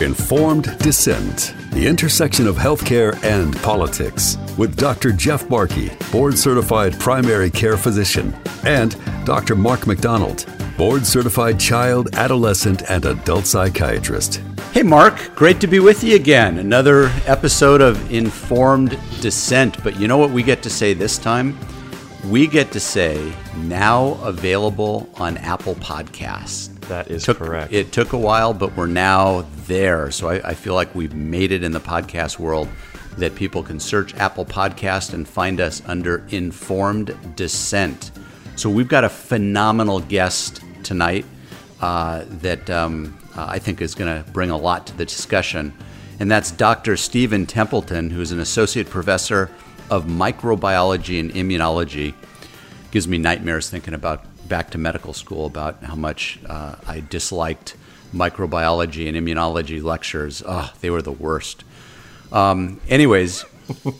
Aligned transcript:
Informed 0.00 0.76
Dissent, 0.80 1.54
the 1.70 1.86
intersection 1.86 2.48
of 2.48 2.56
healthcare 2.56 3.16
and 3.22 3.56
politics, 3.58 4.36
with 4.58 4.76
Dr. 4.76 5.12
Jeff 5.12 5.48
Barke, 5.48 5.96
board 6.10 6.36
certified 6.36 6.98
primary 6.98 7.48
care 7.48 7.76
physician, 7.76 8.34
and 8.64 8.96
Dr. 9.24 9.54
Mark 9.54 9.86
McDonald, 9.86 10.46
board 10.76 11.06
certified 11.06 11.60
child, 11.60 12.08
adolescent, 12.14 12.82
and 12.90 13.04
adult 13.04 13.46
psychiatrist. 13.46 14.42
Hey, 14.72 14.82
Mark, 14.82 15.32
great 15.36 15.60
to 15.60 15.68
be 15.68 15.78
with 15.78 16.02
you 16.02 16.16
again. 16.16 16.58
Another 16.58 17.06
episode 17.26 17.80
of 17.80 18.12
Informed 18.12 18.98
Dissent. 19.20 19.82
But 19.84 19.98
you 20.00 20.08
know 20.08 20.18
what 20.18 20.30
we 20.30 20.42
get 20.42 20.60
to 20.64 20.70
say 20.70 20.92
this 20.92 21.18
time? 21.18 21.56
We 22.28 22.48
get 22.48 22.72
to 22.72 22.80
say 22.80 23.32
now 23.58 24.18
available 24.22 25.08
on 25.14 25.36
Apple 25.36 25.76
Podcasts. 25.76 26.74
That 26.88 27.10
is 27.10 27.24
took, 27.24 27.38
correct. 27.38 27.72
It 27.72 27.92
took 27.92 28.12
a 28.12 28.18
while, 28.18 28.52
but 28.52 28.76
we're 28.76 28.86
now 28.86 29.46
there. 29.66 30.10
So 30.10 30.28
I, 30.28 30.50
I, 30.50 30.54
feel 30.54 30.74
like 30.74 30.94
we've 30.94 31.14
made 31.14 31.52
it 31.52 31.62
in 31.62 31.72
the 31.72 31.80
podcast 31.80 32.38
world 32.38 32.68
that 33.18 33.34
people 33.34 33.62
can 33.62 33.78
search 33.80 34.14
Apple 34.14 34.44
Podcast 34.44 35.14
and 35.14 35.26
find 35.26 35.60
us 35.60 35.82
under 35.86 36.24
Informed 36.30 37.16
Dissent. 37.36 38.10
So 38.56 38.68
we've 38.68 38.88
got 38.88 39.04
a 39.04 39.08
phenomenal 39.08 40.00
guest 40.00 40.62
tonight 40.82 41.24
uh, 41.80 42.24
that 42.26 42.68
um, 42.70 43.18
uh, 43.36 43.46
I 43.48 43.58
think 43.58 43.80
is 43.80 43.94
going 43.94 44.24
to 44.24 44.30
bring 44.30 44.50
a 44.50 44.56
lot 44.56 44.86
to 44.88 44.96
the 44.96 45.04
discussion. 45.04 45.72
And 46.20 46.30
that's 46.30 46.50
Dr. 46.50 46.96
Stephen 46.96 47.46
Templeton, 47.46 48.10
who's 48.10 48.32
an 48.32 48.40
associate 48.40 48.88
professor 48.88 49.50
of 49.90 50.04
microbiology 50.04 51.20
and 51.20 51.32
immunology. 51.32 52.14
Gives 52.90 53.08
me 53.08 53.18
nightmares 53.18 53.68
thinking 53.68 53.94
about 53.94 54.24
back 54.48 54.70
to 54.70 54.78
medical 54.78 55.12
school 55.12 55.46
about 55.46 55.82
how 55.82 55.96
much 55.96 56.38
uh, 56.46 56.76
I 56.86 57.00
disliked 57.00 57.76
microbiology 58.14 59.08
and 59.08 59.16
immunology 59.16 59.82
lectures. 59.82 60.42
Oh, 60.46 60.72
they 60.80 60.90
were 60.90 61.02
the 61.02 61.12
worst. 61.12 61.64
Um, 62.32 62.80
anyways, 62.88 63.44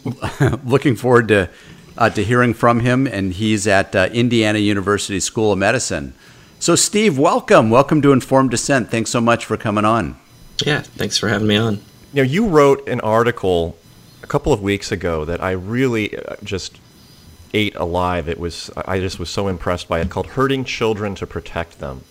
looking 0.65 0.97
forward 0.97 1.29
to 1.29 1.51
uh, 1.97 2.11
to 2.11 2.25
hearing 2.25 2.55
from 2.55 2.81
him, 2.81 3.07
and 3.07 3.33
he's 3.33 3.67
at 3.67 3.95
uh, 3.95 4.09
Indiana 4.12 4.59
University 4.59 5.20
School 5.20 5.53
of 5.53 5.59
Medicine. 5.59 6.15
So, 6.59 6.75
Steve, 6.75 7.19
welcome, 7.19 7.70
welcome 7.70 8.03
to 8.03 8.12
Informed 8.12 8.51
Dissent. 8.51 8.91
Thanks 8.91 9.11
so 9.11 9.20
much 9.20 9.45
for 9.45 9.57
coming 9.57 9.85
on. 9.85 10.19
Yeah, 10.65 10.81
thanks 10.81 11.19
for 11.19 11.29
having 11.29 11.47
me 11.47 11.57
on. 11.57 11.75
You 12.12 12.23
know, 12.23 12.23
you 12.23 12.48
wrote 12.48 12.89
an 12.89 13.01
article 13.01 13.77
a 14.23 14.27
couple 14.27 14.53
of 14.53 14.62
weeks 14.62 14.91
ago 14.91 15.25
that 15.25 15.42
I 15.42 15.51
really 15.53 16.17
uh, 16.17 16.37
just 16.42 16.81
ate 17.53 17.75
alive. 17.77 18.29
It 18.29 18.39
was 18.39 18.70
I 18.77 18.98
just 18.98 19.19
was 19.19 19.31
so 19.31 19.48
impressed 19.48 19.89
by 19.89 20.01
it 20.01 20.11
called 20.11 20.27
Hurting 20.29 20.65
Children 20.65 21.15
to 21.17 21.27
Protect 21.27 21.79
Them. 21.79 22.03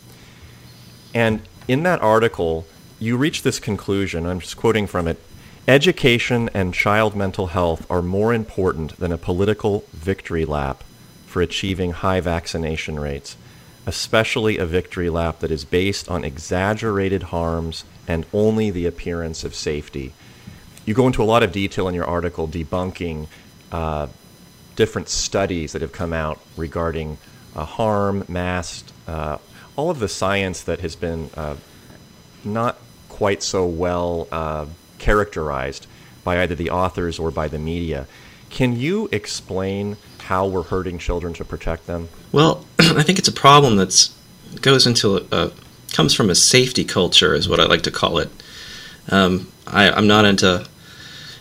And 1.14 1.42
in 1.68 1.84
that 1.84 2.02
article, 2.02 2.66
you 3.00 3.18
reach 3.18 3.44
this 3.44 3.60
conclusion. 3.60 4.26
I'm 4.26 4.40
just 4.40 4.58
quoting 4.58 4.88
from 4.88 5.08
it. 5.08 5.20
Education 5.68 6.50
and 6.54 6.74
child 6.74 7.16
mental 7.16 7.48
health 7.48 7.90
are 7.90 8.02
more 8.02 8.34
important 8.34 8.98
than 8.98 9.12
a 9.12 9.18
political 9.18 9.86
victory 9.94 10.46
lap 10.46 10.84
for 11.26 11.42
achieving 11.42 11.92
high 11.92 12.20
vaccination 12.20 13.00
rates, 13.00 13.38
especially 13.86 14.58
a 14.58 14.66
victory 14.66 15.10
lap 15.10 15.40
that 15.40 15.52
is 15.52 15.64
based 15.66 16.10
on 16.10 16.24
exaggerated 16.24 17.24
harms 17.24 17.86
and 18.08 18.26
only 18.34 18.70
the 18.70 18.86
appearance 18.86 19.44
of 19.44 19.56
safety. 19.56 20.14
You 20.86 20.94
go 20.94 21.08
into 21.08 21.24
a 21.24 21.26
lot 21.26 21.44
of 21.44 21.54
detail 21.54 21.88
in 21.88 21.96
your 21.96 22.06
article 22.06 22.48
debunking 22.48 23.28
uh, 23.72 24.08
different 24.76 25.08
studies 25.08 25.72
that 25.72 25.82
have 25.82 25.94
come 25.94 26.12
out 26.12 26.40
regarding 26.58 27.18
uh, 27.56 27.64
harm, 27.64 28.26
masked 28.28 28.92
uh, 29.08 29.38
all 29.76 29.90
of 29.90 30.00
the 30.00 30.08
science 30.08 30.62
that 30.62 30.80
has 30.82 30.96
been 30.96 31.30
uh, 31.36 31.56
not 32.44 32.78
quite 33.10 33.44
so 33.44 33.66
well 33.66 34.28
uh, 34.32 34.66
characterized 35.00 35.88
by 36.24 36.42
either 36.42 36.56
the 36.56 36.70
authors 36.70 37.20
or 37.20 37.32
by 37.32 37.48
the 37.48 37.60
media. 37.60 38.08
Can 38.50 38.76
you 38.76 39.10
explain 39.12 39.98
how 40.20 40.48
we're 40.48 40.64
hurting 40.64 41.00
children 41.00 41.34
to 41.34 41.46
protect 41.46 41.88
them? 41.88 42.10
Well, 42.32 42.66
I 42.80 43.04
think 43.04 43.20
it's 43.20 43.28
a 43.28 43.34
problem 43.34 43.76
that 43.78 44.10
goes 44.62 44.88
into 44.88 45.26
a, 45.32 45.52
comes 45.92 46.14
from 46.14 46.30
a 46.30 46.36
safety 46.36 46.86
culture, 46.86 47.34
is 47.34 47.50
what 47.50 47.60
I 47.60 47.66
like 47.66 47.84
to 47.84 47.92
call 47.92 48.20
it. 48.20 48.30
Um, 49.10 49.52
I, 49.68 49.92
I'm 49.92 50.08
not 50.08 50.26
into, 50.26 50.66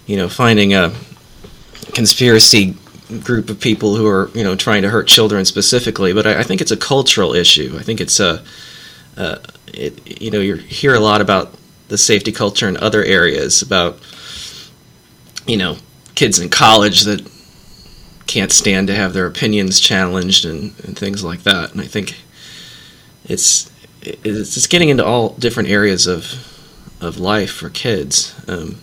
you 0.06 0.16
know, 0.16 0.28
finding 0.28 0.74
a 0.74 0.92
conspiracy 1.94 2.76
group 3.20 3.50
of 3.50 3.60
people 3.60 3.96
who 3.96 4.06
are 4.06 4.30
you 4.34 4.44
know 4.44 4.56
trying 4.56 4.82
to 4.82 4.90
hurt 4.90 5.08
children 5.08 5.44
specifically, 5.44 6.12
but 6.12 6.26
I, 6.26 6.40
I 6.40 6.42
think 6.42 6.60
it's 6.60 6.70
a 6.70 6.76
cultural 6.76 7.34
issue. 7.34 7.76
I 7.78 7.82
think 7.82 8.00
it's 8.00 8.20
a, 8.20 8.42
uh, 9.16 9.38
it, 9.68 10.20
you 10.20 10.30
know, 10.30 10.40
you 10.40 10.56
hear 10.56 10.94
a 10.94 11.00
lot 11.00 11.20
about 11.20 11.54
the 11.88 11.98
safety 11.98 12.32
culture 12.32 12.68
in 12.68 12.76
other 12.78 13.04
areas 13.04 13.62
about 13.62 13.98
you 15.46 15.56
know 15.56 15.76
kids 16.14 16.38
in 16.38 16.48
college 16.48 17.02
that 17.02 17.28
can't 18.26 18.52
stand 18.52 18.86
to 18.86 18.94
have 18.94 19.12
their 19.12 19.26
opinions 19.26 19.78
challenged 19.80 20.44
and, 20.44 20.74
and 20.84 20.96
things 20.96 21.22
like 21.22 21.42
that. 21.42 21.72
And 21.72 21.80
I 21.80 21.84
think 21.84 22.16
it's 23.24 23.70
it's 24.00 24.54
just 24.54 24.70
getting 24.70 24.88
into 24.88 25.04
all 25.04 25.30
different 25.34 25.68
areas 25.68 26.06
of 26.06 26.48
of 27.00 27.18
life 27.18 27.50
for 27.50 27.68
kids, 27.68 28.34
um, 28.48 28.76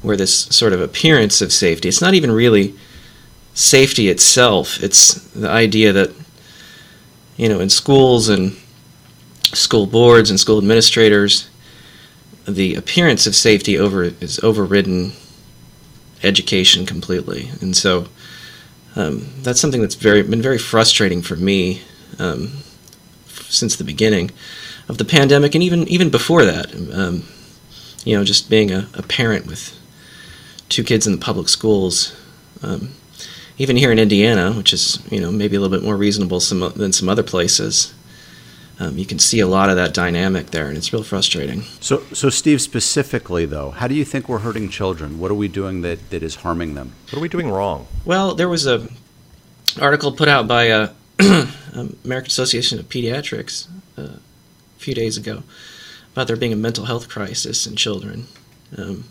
where 0.00 0.16
this 0.16 0.44
sort 0.44 0.72
of 0.72 0.80
appearance 0.80 1.40
of 1.42 1.52
safety. 1.52 1.88
It's 1.88 2.00
not 2.00 2.14
even 2.14 2.30
really 2.30 2.74
safety 3.58 4.08
itself. 4.08 4.80
It's 4.82 5.14
the 5.32 5.50
idea 5.50 5.92
that, 5.92 6.12
you 7.36 7.48
know, 7.48 7.58
in 7.58 7.68
schools 7.68 8.28
and 8.28 8.56
school 9.42 9.86
boards 9.86 10.30
and 10.30 10.38
school 10.38 10.58
administrators, 10.58 11.50
the 12.46 12.76
appearance 12.76 13.26
of 13.26 13.34
safety 13.34 13.76
over 13.76 14.04
is 14.04 14.38
overridden 14.44 15.12
education 16.22 16.86
completely, 16.86 17.50
and 17.60 17.76
so 17.76 18.06
um, 18.94 19.26
that's 19.42 19.60
something 19.60 19.80
that's 19.80 19.96
very 19.96 20.22
been 20.22 20.40
very 20.40 20.58
frustrating 20.58 21.20
for 21.20 21.36
me 21.36 21.82
um, 22.18 22.52
since 23.48 23.74
the 23.76 23.84
beginning 23.84 24.30
of 24.88 24.98
the 24.98 25.04
pandemic, 25.04 25.54
and 25.54 25.64
even 25.64 25.86
even 25.88 26.10
before 26.10 26.44
that. 26.44 26.74
Um, 26.92 27.24
you 28.04 28.16
know, 28.16 28.24
just 28.24 28.48
being 28.48 28.70
a, 28.70 28.88
a, 28.94 29.02
parent 29.02 29.46
with 29.46 29.76
two 30.68 30.84
kids 30.84 31.06
in 31.06 31.12
the 31.12 31.18
public 31.18 31.48
schools. 31.48 32.16
Um, 33.58 33.62
even 33.62 33.76
here 33.76 33.92
in 33.92 33.98
Indiana, 33.98 34.52
which 34.52 34.72
is 34.72 34.98
you 35.10 35.20
know 35.20 35.30
maybe 35.30 35.56
a 35.56 35.60
little 35.60 35.76
bit 35.76 35.84
more 35.84 35.96
reasonable 35.96 36.40
some, 36.40 36.72
than 36.76 36.92
some 36.92 37.08
other 37.08 37.22
places, 37.22 37.94
um, 38.80 38.96
you 38.96 39.04
can 39.04 39.18
see 39.18 39.40
a 39.40 39.46
lot 39.46 39.70
of 39.70 39.76
that 39.76 39.94
dynamic 39.94 40.50
there, 40.50 40.68
and 40.68 40.76
it's 40.76 40.92
real 40.92 41.02
frustrating. 41.02 41.62
So, 41.80 42.02
so 42.12 42.30
Steve, 42.30 42.60
specifically 42.60 43.46
though, 43.46 43.70
how 43.70 43.88
do 43.88 43.94
you 43.94 44.04
think 44.04 44.28
we're 44.28 44.38
hurting 44.38 44.68
children? 44.68 45.18
What 45.18 45.30
are 45.30 45.34
we 45.34 45.48
doing 45.48 45.82
that, 45.82 46.10
that 46.10 46.22
is 46.22 46.36
harming 46.36 46.74
them? 46.74 46.92
What 47.06 47.18
are 47.18 47.20
we 47.20 47.28
doing 47.28 47.50
wrong? 47.50 47.88
Well, 48.04 48.34
there 48.34 48.48
was 48.48 48.66
a 48.66 48.88
article 49.80 50.12
put 50.12 50.28
out 50.28 50.46
by 50.46 50.70
uh, 50.70 50.92
American 52.04 52.28
Association 52.28 52.78
of 52.78 52.88
Pediatrics 52.88 53.68
uh, 53.96 54.02
a 54.02 54.20
few 54.78 54.94
days 54.94 55.16
ago 55.16 55.42
about 56.12 56.28
there 56.28 56.36
being 56.36 56.52
a 56.52 56.56
mental 56.56 56.86
health 56.86 57.08
crisis 57.08 57.66
in 57.66 57.76
children. 57.76 58.26
Um, 58.76 59.04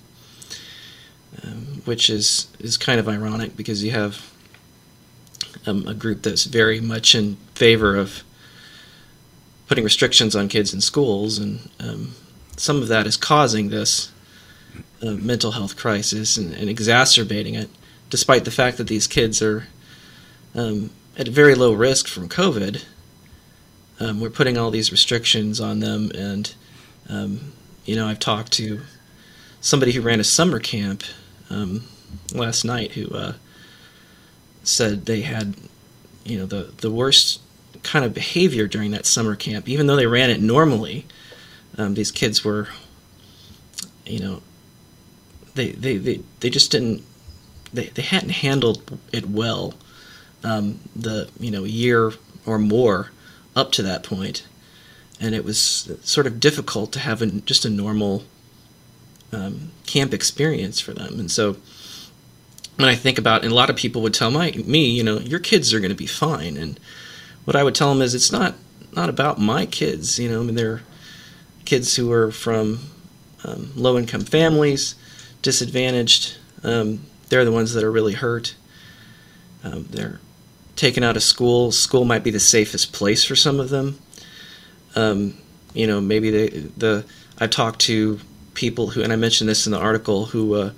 um, 1.44 1.81
which 1.86 2.09
is, 2.09 2.47
is 2.59 2.78
kind 2.78 3.00
of 3.00 3.07
ironic 3.07 3.56
because 3.56 3.84
you 3.84 3.91
have 3.91 4.34
um, 5.66 5.88
a 5.88 5.94
group 5.94 6.24
that's 6.24 6.46
very 6.46 6.80
much 6.80 7.16
in 7.16 7.38
favor 7.56 7.96
of 7.96 8.24
putting 9.68 9.84
restrictions 9.84 10.35
on 10.35 10.47
kids 10.47 10.74
in 10.74 10.81
schools, 10.81 11.38
and 11.38 11.69
um, 11.80 12.13
some 12.56 12.81
of 12.81 12.88
that 12.88 13.06
is 13.06 13.18
causing 13.18 13.69
this 13.69 14.12
uh, 15.02 15.12
mental 15.12 15.52
health 15.52 15.75
crisis 15.75 16.38
and, 16.38 16.53
and, 16.53 16.69
exacerbating 16.69 17.53
it, 17.53 17.69
despite 18.09 18.46
the 18.46 18.52
fact 18.52 18.78
that 18.78 18.88
these 18.88 19.07
kids 19.07 19.41
are 19.41 19.68
um, 20.56 20.90
at 21.18 21.28
very 21.28 21.53
low 21.53 21.74
risk 21.74 22.07
from 22.07 22.30
COVID. 22.30 22.84
Um, 24.00 24.19
we're 24.19 24.30
putting 24.30 24.57
all 24.57 24.72
these 24.72 24.91
restrictions 24.91 25.59
on 25.59 25.80
them, 25.80 26.12
and 26.16 26.53
um, 27.09 27.53
you 27.86 27.96
know, 27.96 28.07
I've 28.07 28.19
talked 28.19 28.52
to 28.53 28.81
somebody 29.62 29.92
who 29.92 30.01
ran 30.01 30.19
a 30.19 30.24
summer 30.24 30.60
camp 30.60 31.04
um, 31.50 31.83
last 32.33 32.63
night 32.63 32.92
who 32.92 33.07
uh, 33.10 33.33
said 34.68 35.06
they 35.06 35.22
had, 35.22 35.56
you 36.24 36.38
know, 36.40 36.46
the 36.46 36.72
the 36.78 36.92
worst 36.92 37.42
kind 37.84 38.04
of 38.04 38.14
behavior 38.14 38.68
during 38.68 38.92
that 38.92 39.06
summer 39.06 39.36
camp. 39.36 39.68
Even 39.69 39.88
though 39.88 39.96
they 39.96 40.08
ran 40.08 40.30
it 40.30 40.42
normally, 40.42 41.06
um, 41.78 41.94
these 41.94 42.12
kids 42.12 42.44
were, 42.44 42.68
you 44.06 44.19
know, 44.19 44.42
they 45.56 45.72
they 45.72 45.98
they, 45.98 46.22
they 46.40 46.50
just 46.50 46.72
didn't 46.72 47.04
they, 47.74 47.88
they 47.88 48.02
hadn't 48.02 48.30
handled 48.30 48.98
it 49.12 49.30
well 49.30 49.74
um, 50.44 50.80
the 50.96 51.30
you 51.40 51.52
know 51.52 51.64
year 51.64 52.14
or 52.46 52.58
more 52.58 53.12
up 53.56 53.72
to 53.74 53.84
that 53.84 54.04
point, 54.04 54.48
and 55.19 55.36
it 55.36 55.44
was 55.44 55.92
sort 56.04 56.28
of 56.28 56.40
difficult 56.40 56.92
to 56.94 57.00
have 57.00 57.46
just 57.46 57.66
a 57.66 57.69
normal 57.69 58.24
um, 59.34 59.72
camp 59.86 60.14
experience 60.14 60.80
for 60.80 60.94
them. 60.94 61.19
And 61.19 61.30
so 61.30 61.58
when 62.77 62.88
I 62.88 62.95
think 62.95 63.18
about, 63.18 63.44
and 63.44 63.51
a 63.51 63.56
lot 63.56 63.69
of 63.69 63.75
people 63.75 64.01
would 64.03 64.13
tell 64.13 64.31
my 64.31 64.51
me, 64.65 64.89
you 64.89 65.03
know, 65.03 65.19
your 65.19 65.39
kids 65.39 65.74
are 65.74 65.79
going 65.79 65.89
to 65.89 65.95
be 65.95 66.07
fine. 66.07 66.57
And 66.57 66.79
what 67.44 67.56
I 67.56 67.63
would 67.63 67.75
tell 67.75 67.91
them 67.91 68.01
is, 68.01 68.15
it's 68.15 68.31
not 68.31 68.56
not 68.94 69.09
about 69.09 69.39
my 69.39 69.65
kids. 69.65 70.18
You 70.18 70.29
know, 70.29 70.41
I 70.41 70.44
mean, 70.44 70.56
they're 70.56 70.81
kids 71.65 71.95
who 71.95 72.12
are 72.12 72.31
from 72.31 72.79
um, 73.44 73.71
low 73.75 73.97
income 73.97 74.21
families, 74.21 74.95
disadvantaged. 75.41 76.38
Um, 76.63 77.01
they're 77.29 77.45
the 77.45 77.51
ones 77.51 77.74
that 77.74 77.83
are 77.83 77.91
really 77.91 78.13
hurt. 78.13 78.56
Um, 79.63 79.88
they're 79.89 80.19
taken 80.75 81.03
out 81.03 81.18
of 81.18 81.23
school. 81.23 81.71
School 81.71 82.06
might 82.06 82.23
be 82.23 82.31
the 82.31 82.39
safest 82.39 82.94
place 82.94 83.25
for 83.25 83.35
some 83.35 83.59
of 83.59 83.69
them. 83.69 84.00
Um, 84.95 85.38
you 85.73 85.88
know, 85.88 86.00
maybe 86.00 86.30
they, 86.30 86.47
the 86.50 87.06
I 87.39 87.47
talked 87.47 87.80
to 87.81 88.19
people 88.53 88.89
who, 88.89 89.01
and 89.03 89.12
I 89.12 89.15
mentioned 89.15 89.50
this 89.50 89.65
in 89.65 89.71
the 89.71 89.80
article, 89.80 90.25
who 90.25 90.56
uh, 90.56 90.71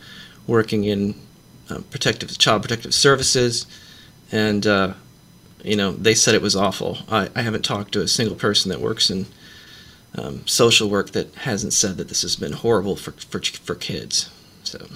working 0.48 0.86
in 0.86 1.16
uh, 1.70 1.80
protective 1.90 2.38
child 2.38 2.62
protective 2.62 2.94
services, 2.94 3.66
and 4.32 4.66
uh, 4.66 4.94
you 5.64 5.76
know 5.76 5.92
they 5.92 6.16
said 6.16 6.36
it 6.36 6.42
was 6.42 6.56
awful. 6.56 7.00
I, 7.10 7.30
I 7.36 7.42
haven't 7.42 7.64
talked 7.64 7.92
to 7.94 8.02
a 8.02 8.08
single 8.08 8.36
person 8.36 8.70
that 8.70 8.82
works 8.82 9.10
in 9.10 9.26
um, 10.18 10.46
social 10.48 10.90
work 10.90 11.12
that 11.12 11.34
hasn't 11.36 11.74
said 11.74 11.98
that 11.98 12.08
this 12.08 12.22
has 12.22 12.36
been 12.36 12.54
horrible 12.54 12.96
for 12.96 13.12
for, 13.12 13.40
for 13.42 13.76
kids. 13.76 14.30
So. 14.64 14.88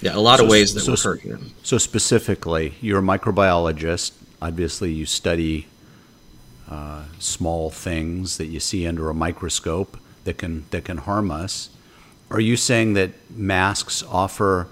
Yeah, 0.00 0.16
a 0.16 0.20
lot 0.20 0.38
so, 0.38 0.44
of 0.44 0.50
ways 0.50 0.74
that 0.74 0.82
so, 0.82 0.92
we're 0.92 1.14
hurting 1.14 1.30
them. 1.32 1.50
So 1.64 1.76
specifically, 1.76 2.74
you're 2.80 3.00
a 3.00 3.02
microbiologist. 3.02 4.12
Obviously, 4.40 4.92
you 4.92 5.06
study 5.06 5.66
uh, 6.70 7.04
small 7.18 7.70
things 7.70 8.36
that 8.36 8.46
you 8.46 8.60
see 8.60 8.86
under 8.86 9.10
a 9.10 9.14
microscope 9.14 9.98
that 10.24 10.38
can 10.38 10.66
that 10.70 10.84
can 10.84 10.98
harm 10.98 11.30
us. 11.30 11.70
Are 12.30 12.40
you 12.40 12.56
saying 12.56 12.92
that 12.92 13.10
masks 13.30 14.04
offer 14.04 14.68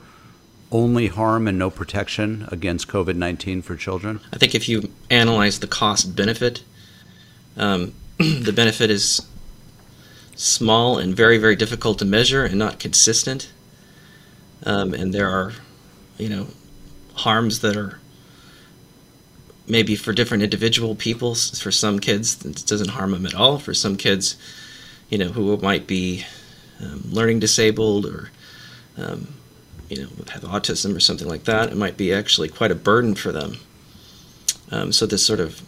only 0.77 1.07
harm 1.07 1.49
and 1.49 1.59
no 1.59 1.71
protection 1.71 2.47
against 2.53 2.89
COVID 2.89 3.17
nineteen 3.17 3.63
for 3.63 3.77
children? 3.77 4.21
I 4.33 4.37
think 4.37 4.55
if 4.55 4.69
you 4.69 4.93
analyze 5.11 5.61
the 5.61 5.67
cost 5.67 6.15
benefit, 6.15 6.63
um, 7.57 7.95
the 8.19 8.53
benefit 8.53 8.91
is 8.91 9.27
small 10.35 10.99
and 10.99 11.17
very 11.17 11.39
very 11.39 11.57
difficult 11.57 11.99
to 12.01 12.05
measure 12.05 12.45
and 12.45 12.59
not 12.59 12.79
consistent. 12.79 13.51
Um, 14.65 14.93
and 14.95 15.13
there 15.15 15.29
are, 15.29 15.53
you 16.19 16.29
know, 16.29 16.47
harms 17.15 17.61
that 17.61 17.77
are 17.77 18.01
maybe 19.69 19.97
for 19.97 20.13
different 20.13 20.43
individual 20.43 20.95
people. 20.95 21.35
For 21.35 21.73
some 21.73 21.99
kids, 21.99 22.45
it 22.45 22.65
doesn't 22.67 22.91
harm 22.91 23.13
them 23.13 23.27
at 23.27 23.35
all. 23.35 23.59
For 23.59 23.75
some 23.75 23.97
kids, 23.97 24.37
you 25.09 25.19
know, 25.19 25.29
who 25.29 25.57
might 25.59 25.87
be 25.87 26.25
um, 26.81 27.03
learning 27.11 27.41
disabled 27.41 28.07
or, 28.07 28.31
um, 28.97 29.35
you 29.89 30.03
know, 30.03 30.09
have 30.31 30.43
autism 30.43 30.97
or 30.97 31.01
something 31.01 31.29
like 31.29 31.45
that, 31.45 31.71
it 31.71 31.77
might 31.77 31.97
be 31.97 32.13
actually 32.13 32.49
quite 32.49 32.71
a 32.71 32.75
burden 32.75 33.15
for 33.15 33.33
them. 33.33 33.59
Um, 34.71 34.93
so 34.93 35.07
this 35.07 35.25
sort 35.25 35.41
of 35.41 35.63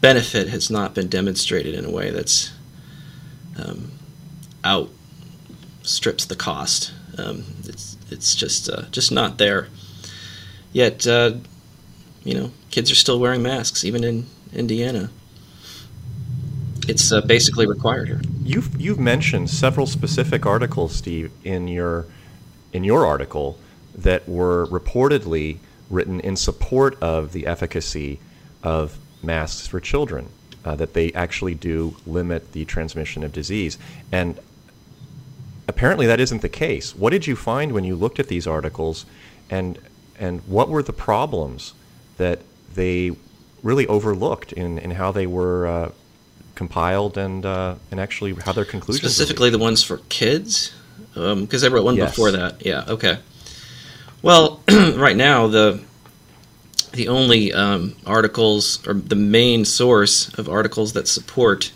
benefit 0.00 0.48
has 0.48 0.70
not 0.70 0.94
been 0.94 1.08
demonstrated 1.08 1.74
in 1.74 1.84
a 1.84 1.90
way 1.90 2.10
that's 2.10 2.52
um, 3.58 3.90
outstrips 4.64 6.26
the 6.26 6.36
cost. 6.36 6.92
Um, 7.16 7.44
it's 7.64 7.96
it's 8.10 8.34
just 8.34 8.68
uh, 8.68 8.82
just 8.90 9.10
not 9.10 9.38
there. 9.38 9.68
Yet, 10.72 11.06
uh, 11.06 11.32
you 12.24 12.34
know, 12.34 12.50
kids 12.70 12.90
are 12.90 12.94
still 12.94 13.18
wearing 13.18 13.42
masks, 13.42 13.84
even 13.84 14.04
in 14.04 14.26
Indiana. 14.52 15.10
It's 16.86 17.12
uh, 17.12 17.20
basically 17.22 17.66
required 17.66 18.08
here. 18.08 18.20
You've 18.42 18.80
you've 18.80 19.00
mentioned 19.00 19.50
several 19.50 19.86
specific 19.86 20.46
articles, 20.46 20.94
Steve, 20.94 21.32
in 21.44 21.68
your 21.68 22.06
in 22.72 22.84
your 22.84 23.06
article 23.06 23.58
that 23.94 24.28
were 24.28 24.66
reportedly 24.66 25.58
written 25.90 26.20
in 26.20 26.36
support 26.36 27.00
of 27.02 27.32
the 27.32 27.46
efficacy 27.46 28.20
of 28.62 28.98
masks 29.22 29.66
for 29.66 29.80
children. 29.80 30.28
Uh, 30.64 30.74
that 30.76 30.92
they 30.92 31.10
actually 31.12 31.54
do 31.54 31.96
limit 32.04 32.52
the 32.52 32.64
transmission 32.64 33.22
of 33.22 33.32
disease. 33.32 33.78
And 34.12 34.38
apparently 35.68 36.06
that 36.06 36.18
isn't 36.18 36.42
the 36.42 36.48
case. 36.48 36.96
What 36.96 37.10
did 37.10 37.26
you 37.26 37.36
find 37.36 37.72
when 37.72 37.84
you 37.84 37.94
looked 37.94 38.18
at 38.18 38.26
these 38.26 38.46
articles, 38.46 39.06
and 39.48 39.78
and 40.18 40.40
what 40.46 40.68
were 40.68 40.82
the 40.82 40.92
problems 40.92 41.74
that 42.16 42.40
they 42.74 43.12
really 43.62 43.86
overlooked 43.86 44.52
in, 44.52 44.78
in 44.78 44.92
how 44.92 45.12
they 45.12 45.26
were 45.26 45.66
uh, 45.66 45.92
compiled 46.54 47.16
and 47.16 47.46
uh, 47.46 47.76
and 47.90 48.00
actually 48.00 48.34
how 48.34 48.52
their 48.52 48.64
conclusions 48.64 49.00
specifically 49.00 49.50
the 49.50 49.58
ones 49.58 49.82
for 49.82 49.98
kids 50.08 50.74
because 51.14 51.64
um, 51.64 51.72
I 51.72 51.74
wrote 51.74 51.84
one 51.84 51.96
yes. 51.96 52.10
before 52.10 52.30
that. 52.32 52.64
Yeah. 52.64 52.84
Okay. 52.88 53.18
Well, 54.22 54.60
right 54.68 55.16
now 55.16 55.46
the 55.46 55.80
the 56.92 57.08
only 57.08 57.52
um, 57.52 57.96
articles 58.06 58.86
or 58.86 58.94
the 58.94 59.16
main 59.16 59.64
source 59.64 60.32
of 60.38 60.48
articles 60.48 60.94
that 60.94 61.06
support 61.06 61.72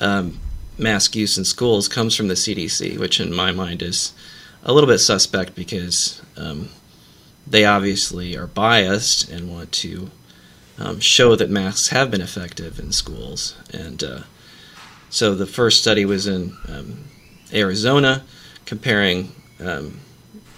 um, 0.00 0.40
mask 0.78 1.14
use 1.14 1.36
in 1.36 1.44
schools 1.44 1.88
comes 1.88 2.16
from 2.16 2.28
the 2.28 2.34
CDC, 2.34 2.98
which 2.98 3.20
in 3.20 3.34
my 3.34 3.52
mind 3.52 3.82
is 3.82 4.12
a 4.62 4.72
little 4.72 4.88
bit 4.88 4.98
suspect 4.98 5.54
because 5.54 6.22
um, 6.36 6.68
they 7.46 7.64
obviously 7.64 8.36
are 8.36 8.46
biased 8.46 9.28
and 9.28 9.50
want 9.50 9.72
to 9.72 10.10
um, 10.78 11.00
show 11.00 11.36
that 11.36 11.50
masks 11.50 11.88
have 11.88 12.10
been 12.10 12.20
effective 12.20 12.78
in 12.78 12.92
schools. 12.92 13.56
And 13.72 14.02
uh, 14.02 14.20
so 15.10 15.34
the 15.34 15.46
first 15.46 15.80
study 15.80 16.04
was 16.04 16.26
in 16.26 16.56
um, 16.68 17.04
Arizona, 17.52 18.22
comparing 18.64 19.32
um, 19.60 20.00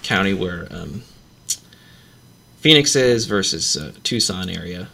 county 0.03 0.35
where 0.35 0.69
um, 0.71 1.03
Phoenix 2.59 2.97
is 2.97 3.27
versus 3.27 3.77
uh, 3.77 3.93
Tucson 4.03 4.49
area. 4.49 4.89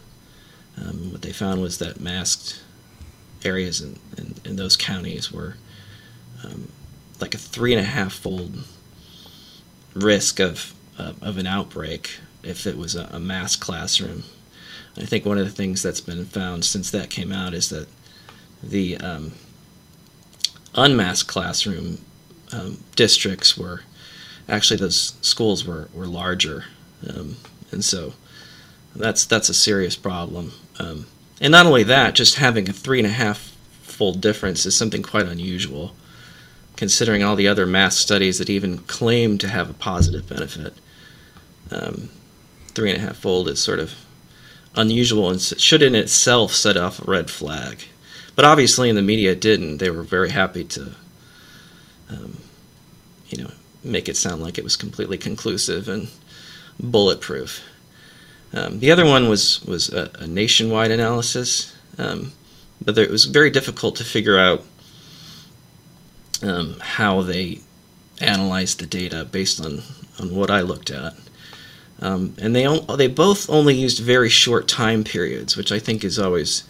Um, 0.77 1.13
what 1.13 1.23
they 1.23 1.33
found 1.33 1.61
was 1.61 1.79
that 1.79 2.01
masked 2.01 2.63
areas 3.45 3.81
in, 3.81 3.99
in, 4.17 4.35
in 4.45 4.57
those 4.57 4.77
counties 4.77 5.33
were 5.33 5.57
um, 6.45 6.71
like 7.21 7.35
a 7.35 7.39
three 7.39 7.73
and 7.73 7.81
a 7.81 7.85
half 7.85 8.13
fold 8.13 8.65
risk 9.95 10.41
of 10.41 10.75
uh, 10.99 11.13
of 11.21 11.39
an 11.39 11.47
outbreak 11.47 12.19
if 12.43 12.67
it 12.67 12.77
was 12.77 12.95
a, 12.95 13.09
a 13.13 13.49
classroom. 13.59 14.25
I 14.97 15.05
think 15.05 15.25
one 15.25 15.39
of 15.39 15.45
the 15.45 15.53
things 15.53 15.83
that's 15.83 16.01
been 16.01 16.25
found 16.25 16.65
since 16.65 16.91
that 16.91 17.11
came 17.11 17.33
out 17.33 17.55
is 17.55 17.69
that 17.71 17.89
the 18.63 18.97
um, 18.99 19.33
unmasked 20.75 21.29
classroom 21.29 21.99
um, 22.53 22.83
districts 22.97 23.57
were 23.57 23.83
actually 24.49 24.77
those 24.77 25.15
schools 25.21 25.65
were, 25.65 25.89
were 25.95 26.07
larger, 26.07 26.65
um, 27.09 27.37
and 27.71 27.85
so 27.85 28.15
that's 28.95 29.25
that's 29.25 29.49
a 29.49 29.55
serious 29.55 29.97
problem. 29.97 30.53
Um, 30.79 31.07
and 31.41 31.53
not 31.53 31.67
only 31.67 31.85
that, 31.85 32.15
just 32.15 32.37
having 32.37 32.69
a 32.69 32.73
three 32.73 32.99
and 32.99 33.07
a 33.07 33.11
half 33.11 33.57
fold 33.83 34.21
difference 34.21 34.67
is 34.67 34.77
something 34.77 35.03
quite 35.03 35.27
unusual, 35.27 35.95
considering 36.77 37.23
all 37.23 37.37
the 37.37 37.49
other 37.49 37.67
mass 37.67 37.97
studies 37.97 38.39
that 38.39 38.51
even 38.51 38.79
claim 38.79 39.39
to 39.39 39.49
have 39.49 39.71
a 39.71 39.75
positive 39.75 40.29
benefit. 40.29 40.75
Um, 41.71 42.11
three 42.69 42.91
and 42.91 42.99
a 42.99 43.07
half 43.07 43.17
fold 43.17 43.49
is 43.49 43.61
sort 43.61 43.79
of 43.79 43.95
unusual 44.77 45.31
and 45.31 45.41
should 45.41 45.83
in 45.83 45.95
itself 45.95 46.53
set 46.53 46.77
off 46.77 47.01
a 47.01 47.11
red 47.11 47.31
flag. 47.31 47.85
But 48.41 48.47
obviously, 48.47 48.89
in 48.89 48.97
the 48.97 49.03
media, 49.03 49.33
it 49.33 49.41
didn't. 49.43 49.77
They 49.77 49.91
were 49.91 50.03
very 50.03 50.31
happy 50.31 50.65
to, 50.65 50.93
um, 52.09 52.39
you 53.29 53.45
know, 53.45 53.51
make 53.85 54.09
it 54.09 54.17
sound 54.17 54.41
like 54.41 54.57
it 54.57 54.65
was 54.65 54.77
completely 54.77 55.19
conclusive 55.19 55.91
and 55.91 56.09
bulletproof. 56.83 57.63
Um, 58.55 58.81
the 58.81 58.93
other 58.93 59.05
one 59.05 59.29
was 59.29 59.63
was 59.67 59.91
a, 59.91 60.11
a 60.21 60.27
nationwide 60.27 60.91
analysis, 60.91 61.77
um, 61.99 62.33
but 62.83 62.95
there, 62.95 63.05
it 63.05 63.11
was 63.11 63.27
very 63.27 63.51
difficult 63.51 63.97
to 63.97 64.05
figure 64.05 64.39
out 64.39 64.65
um, 66.43 66.81
how 66.81 67.21
they 67.21 67.61
analyzed 68.23 68.81
the 68.81 68.87
data 68.87 69.27
based 69.27 69.61
on 69.61 69.83
on 70.19 70.35
what 70.35 70.51
I 70.51 70.63
looked 70.63 70.91
at. 70.91 71.13
Um, 72.01 72.35
and 72.41 72.57
they 72.57 72.67
they 72.97 73.09
both 73.09 73.51
only 73.51 73.75
used 73.75 73.99
very 73.99 74.31
short 74.31 74.67
time 74.67 75.05
periods, 75.05 75.59
which 75.59 75.71
I 75.71 75.79
think 75.79 76.05
is 76.05 76.19
always 76.19 76.65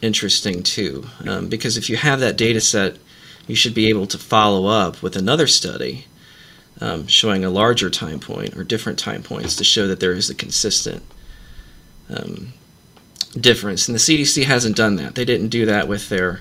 interesting 0.00 0.62
too, 0.62 1.06
um, 1.26 1.48
because 1.48 1.76
if 1.76 1.90
you 1.90 1.96
have 1.96 2.20
that 2.20 2.36
data 2.36 2.60
set, 2.60 2.96
you 3.46 3.54
should 3.54 3.74
be 3.74 3.88
able 3.88 4.06
to 4.06 4.18
follow 4.18 4.66
up 4.66 5.02
with 5.02 5.16
another 5.16 5.46
study 5.46 6.06
um, 6.80 7.06
showing 7.06 7.44
a 7.44 7.50
larger 7.50 7.90
time 7.90 8.20
point 8.20 8.56
or 8.56 8.62
different 8.62 8.98
time 8.98 9.22
points 9.22 9.56
to 9.56 9.64
show 9.64 9.88
that 9.88 10.00
there 10.00 10.12
is 10.12 10.30
a 10.30 10.34
consistent 10.34 11.02
um, 12.08 12.52
difference. 13.38 13.88
And 13.88 13.94
the 13.94 14.00
CDC 14.00 14.44
hasn't 14.44 14.76
done 14.76 14.96
that. 14.96 15.14
They 15.14 15.24
didn't 15.24 15.48
do 15.48 15.66
that 15.66 15.88
with 15.88 16.08
their 16.08 16.40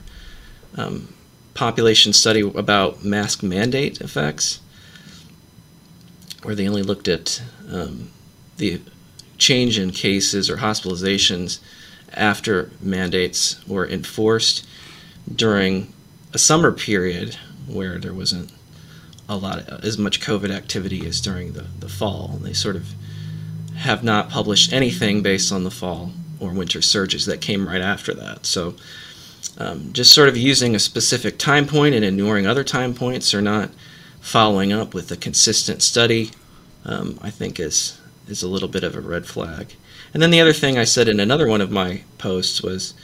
um, 0.76 1.14
population 1.54 2.14
study 2.14 2.42
about 2.42 3.04
mask 3.04 3.42
mandate 3.42 4.00
effects, 4.00 4.60
where 6.44 6.56
they 6.56 6.68
only 6.68 6.84
looked 6.84 7.08
at 7.08 7.42
um, 7.72 8.12
the 8.58 8.80
change 9.38 9.80
in 9.80 9.92
cases 9.92 10.50
or 10.50 10.58
hospitalizations 10.58 11.60
after 12.14 12.72
mandates 12.82 13.66
were 13.68 13.88
enforced 13.88 14.66
during 15.34 15.94
a 16.34 16.38
summer 16.38 16.72
period 16.72 17.38
where 17.68 17.98
there 17.98 18.14
wasn't 18.14 18.52
a 19.30 19.36
lot 19.36 19.60
of, 19.60 19.84
as 19.84 19.98
much 19.98 20.22
COVID 20.22 20.50
activity 20.50 21.06
as 21.06 21.20
during 21.20 21.54
the, 21.54 21.66
the 21.80 21.90
fall. 21.90 22.40
They 22.42 22.54
sort 22.54 22.76
of 22.76 22.94
have 23.78 24.04
not 24.04 24.30
published 24.30 24.74
anything 24.74 25.22
based 25.22 25.52
on 25.52 25.64
the 25.64 25.72
fall 25.72 26.12
or 26.40 26.52
winter 26.52 26.82
surges 26.82 27.26
that 27.26 27.42
came 27.42 27.68
right 27.68 27.82
after 27.82 28.14
that. 28.14 28.46
So 28.46 28.76
um, 29.58 29.92
just 29.94 30.14
sort 30.14 30.30
of 30.30 30.38
using 30.38 30.76
a 30.76 30.80
specific 30.80 31.38
time 31.38 31.66
point 31.66 31.96
and 31.96 32.06
ignoring 32.06 32.48
other 32.48 32.64
time 32.64 32.94
points 32.94 33.34
or 33.34 33.42
not 33.42 33.70
following 34.22 34.72
up 34.72 34.94
with 34.94 35.12
a 35.12 35.18
consistent 35.18 35.82
study, 35.82 36.32
um, 36.86 37.20
I 37.22 37.30
think 37.30 37.60
is 37.60 38.00
is 38.28 38.44
a 38.44 38.48
little 38.48 38.68
bit 38.68 38.84
of 38.84 38.96
a 38.96 39.00
red 39.00 39.26
flag. 39.26 39.74
And 40.18 40.24
then 40.24 40.32
the 40.32 40.42
other 40.42 40.52
thing 40.52 40.80
I 40.80 40.84
said 40.84 41.08
in 41.08 41.20
another 41.20 41.48
one 41.48 41.62
of 41.62 41.70
my 41.70 42.02
posts 42.18 42.64
was, 42.64 42.96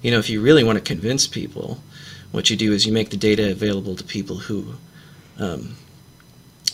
you 0.00 0.10
know, 0.10 0.18
if 0.18 0.30
you 0.30 0.40
really 0.40 0.64
want 0.64 0.78
to 0.78 0.82
convince 0.82 1.26
people, 1.26 1.82
what 2.30 2.48
you 2.48 2.56
do 2.56 2.72
is 2.72 2.86
you 2.86 2.94
make 2.94 3.10
the 3.10 3.18
data 3.18 3.50
available 3.50 3.94
to 3.94 4.02
people 4.02 4.38
who 4.38 4.76
um, 5.38 5.76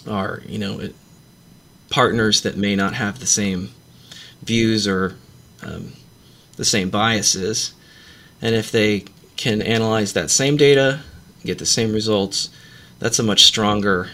are, 0.06 0.40
you 0.46 0.56
know, 0.56 0.90
partners 1.90 2.42
that 2.42 2.56
may 2.56 2.76
not 2.76 2.94
have 2.94 3.18
the 3.18 3.26
same 3.26 3.70
views 4.40 4.86
or 4.86 5.16
um, 5.64 5.94
the 6.54 6.64
same 6.64 6.90
biases. 6.90 7.74
And 8.40 8.54
if 8.54 8.70
they 8.70 9.02
can 9.36 9.60
analyze 9.60 10.12
that 10.12 10.30
same 10.30 10.56
data, 10.56 11.00
get 11.44 11.58
the 11.58 11.66
same 11.66 11.92
results, 11.92 12.50
that's 13.00 13.18
a 13.18 13.24
much 13.24 13.42
stronger 13.46 14.10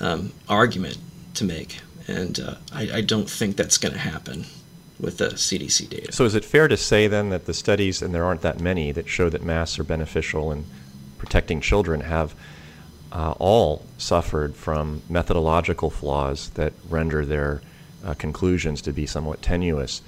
um, 0.00 0.32
argument 0.48 0.98
to 1.34 1.44
make. 1.44 1.78
And 2.08 2.40
uh, 2.40 2.54
I, 2.72 2.90
I 2.94 3.00
don't 3.02 3.28
think 3.28 3.56
that's 3.56 3.78
going 3.78 3.92
to 3.92 4.00
happen 4.00 4.46
with 4.98 5.18
the 5.18 5.28
CDC 5.28 5.88
data. 5.88 6.12
So 6.12 6.24
is 6.24 6.34
it 6.34 6.44
fair 6.44 6.66
to 6.66 6.76
say 6.76 7.06
then 7.06 7.28
that 7.30 7.46
the 7.46 7.54
studies, 7.54 8.02
and 8.02 8.14
there 8.14 8.24
aren't 8.24 8.40
that 8.40 8.60
many, 8.60 8.90
that 8.92 9.08
show 9.08 9.28
that 9.28 9.42
masks 9.42 9.78
are 9.78 9.84
beneficial 9.84 10.50
in 10.50 10.64
protecting 11.18 11.60
children 11.60 12.00
have 12.00 12.34
uh, 13.12 13.32
all 13.38 13.84
suffered 13.96 14.56
from 14.56 15.02
methodological 15.08 15.90
flaws 15.90 16.50
that 16.50 16.72
render 16.88 17.24
their 17.24 17.62
uh, 18.04 18.14
conclusions 18.14 18.82
to 18.82 18.92
be 18.92 19.06
somewhat 19.06 19.42
tenuous, 19.42 20.02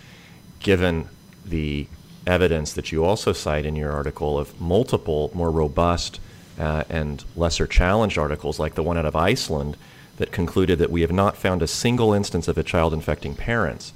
given 0.60 1.08
the 1.44 1.86
evidence 2.26 2.72
that 2.74 2.92
you 2.92 3.04
also 3.04 3.32
cite 3.32 3.64
in 3.64 3.76
your 3.76 3.92
article 3.92 4.38
of 4.38 4.58
multiple 4.60 5.30
more 5.34 5.50
robust 5.50 6.20
uh, 6.58 6.84
and 6.88 7.24
lesser 7.36 7.66
challenged 7.66 8.18
articles, 8.18 8.58
like 8.58 8.74
the 8.74 8.82
one 8.82 8.98
out 8.98 9.06
of 9.06 9.16
Iceland, 9.16 9.76
that 10.20 10.30
concluded 10.30 10.78
that 10.78 10.90
we 10.90 11.00
have 11.00 11.10
not 11.10 11.36
found 11.36 11.60
a 11.60 11.66
single 11.66 12.12
instance 12.12 12.46
of 12.46 12.56
a 12.56 12.62
child 12.62 12.94
infecting 12.94 13.34
parents, 13.34 13.92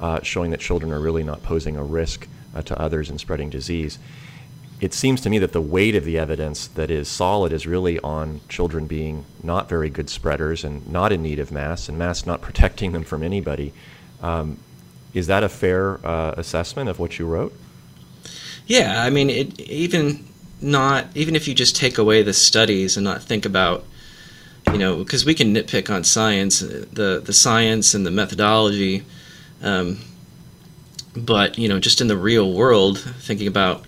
uh, 0.00 0.22
showing 0.22 0.52
that 0.52 0.60
children 0.60 0.92
are 0.92 1.00
really 1.00 1.24
not 1.24 1.42
posing 1.42 1.76
a 1.76 1.82
risk 1.82 2.28
uh, 2.54 2.62
to 2.62 2.80
others 2.80 3.10
in 3.10 3.18
spreading 3.18 3.50
disease 3.50 3.98
it 4.82 4.92
seems 4.92 5.20
to 5.20 5.30
me 5.30 5.38
that 5.38 5.52
the 5.52 5.60
weight 5.60 5.94
of 5.94 6.04
the 6.04 6.18
evidence 6.18 6.66
that 6.66 6.90
is 6.90 7.08
solid 7.08 7.52
is 7.52 7.68
really 7.68 8.00
on 8.00 8.40
children 8.48 8.88
being 8.88 9.24
not 9.40 9.68
very 9.68 9.88
good 9.88 10.10
spreaders 10.10 10.64
and 10.64 10.84
not 10.90 11.12
in 11.12 11.22
need 11.22 11.38
of 11.38 11.52
masks, 11.52 11.88
and 11.88 11.96
masks 11.96 12.26
not 12.26 12.42
protecting 12.42 12.90
them 12.90 13.04
from 13.04 13.22
anybody. 13.22 13.72
Um, 14.20 14.58
is 15.14 15.28
that 15.28 15.44
a 15.44 15.48
fair 15.48 16.04
uh, 16.04 16.34
assessment 16.36 16.90
of 16.90 16.98
what 16.98 17.16
you 17.18 17.26
wrote? 17.26 17.56
Yeah, 18.66 19.04
I 19.04 19.10
mean, 19.10 19.30
it, 19.30 19.60
even 19.60 20.26
not 20.60 21.06
even 21.14 21.36
if 21.36 21.46
you 21.46 21.54
just 21.54 21.76
take 21.76 21.96
away 21.96 22.22
the 22.22 22.32
studies 22.32 22.96
and 22.96 23.04
not 23.04 23.22
think 23.22 23.46
about, 23.46 23.84
you 24.70 24.78
know, 24.78 24.98
because 24.98 25.24
we 25.24 25.34
can 25.34 25.54
nitpick 25.54 25.94
on 25.94 26.04
science, 26.04 26.60
the 26.60 27.22
the 27.24 27.32
science 27.32 27.94
and 27.94 28.06
the 28.06 28.10
methodology, 28.10 29.04
um, 29.62 29.98
but 31.16 31.58
you 31.58 31.68
know, 31.68 31.78
just 31.78 32.00
in 32.00 32.08
the 32.08 32.16
real 32.16 32.52
world, 32.52 32.98
thinking 32.98 33.46
about 33.46 33.84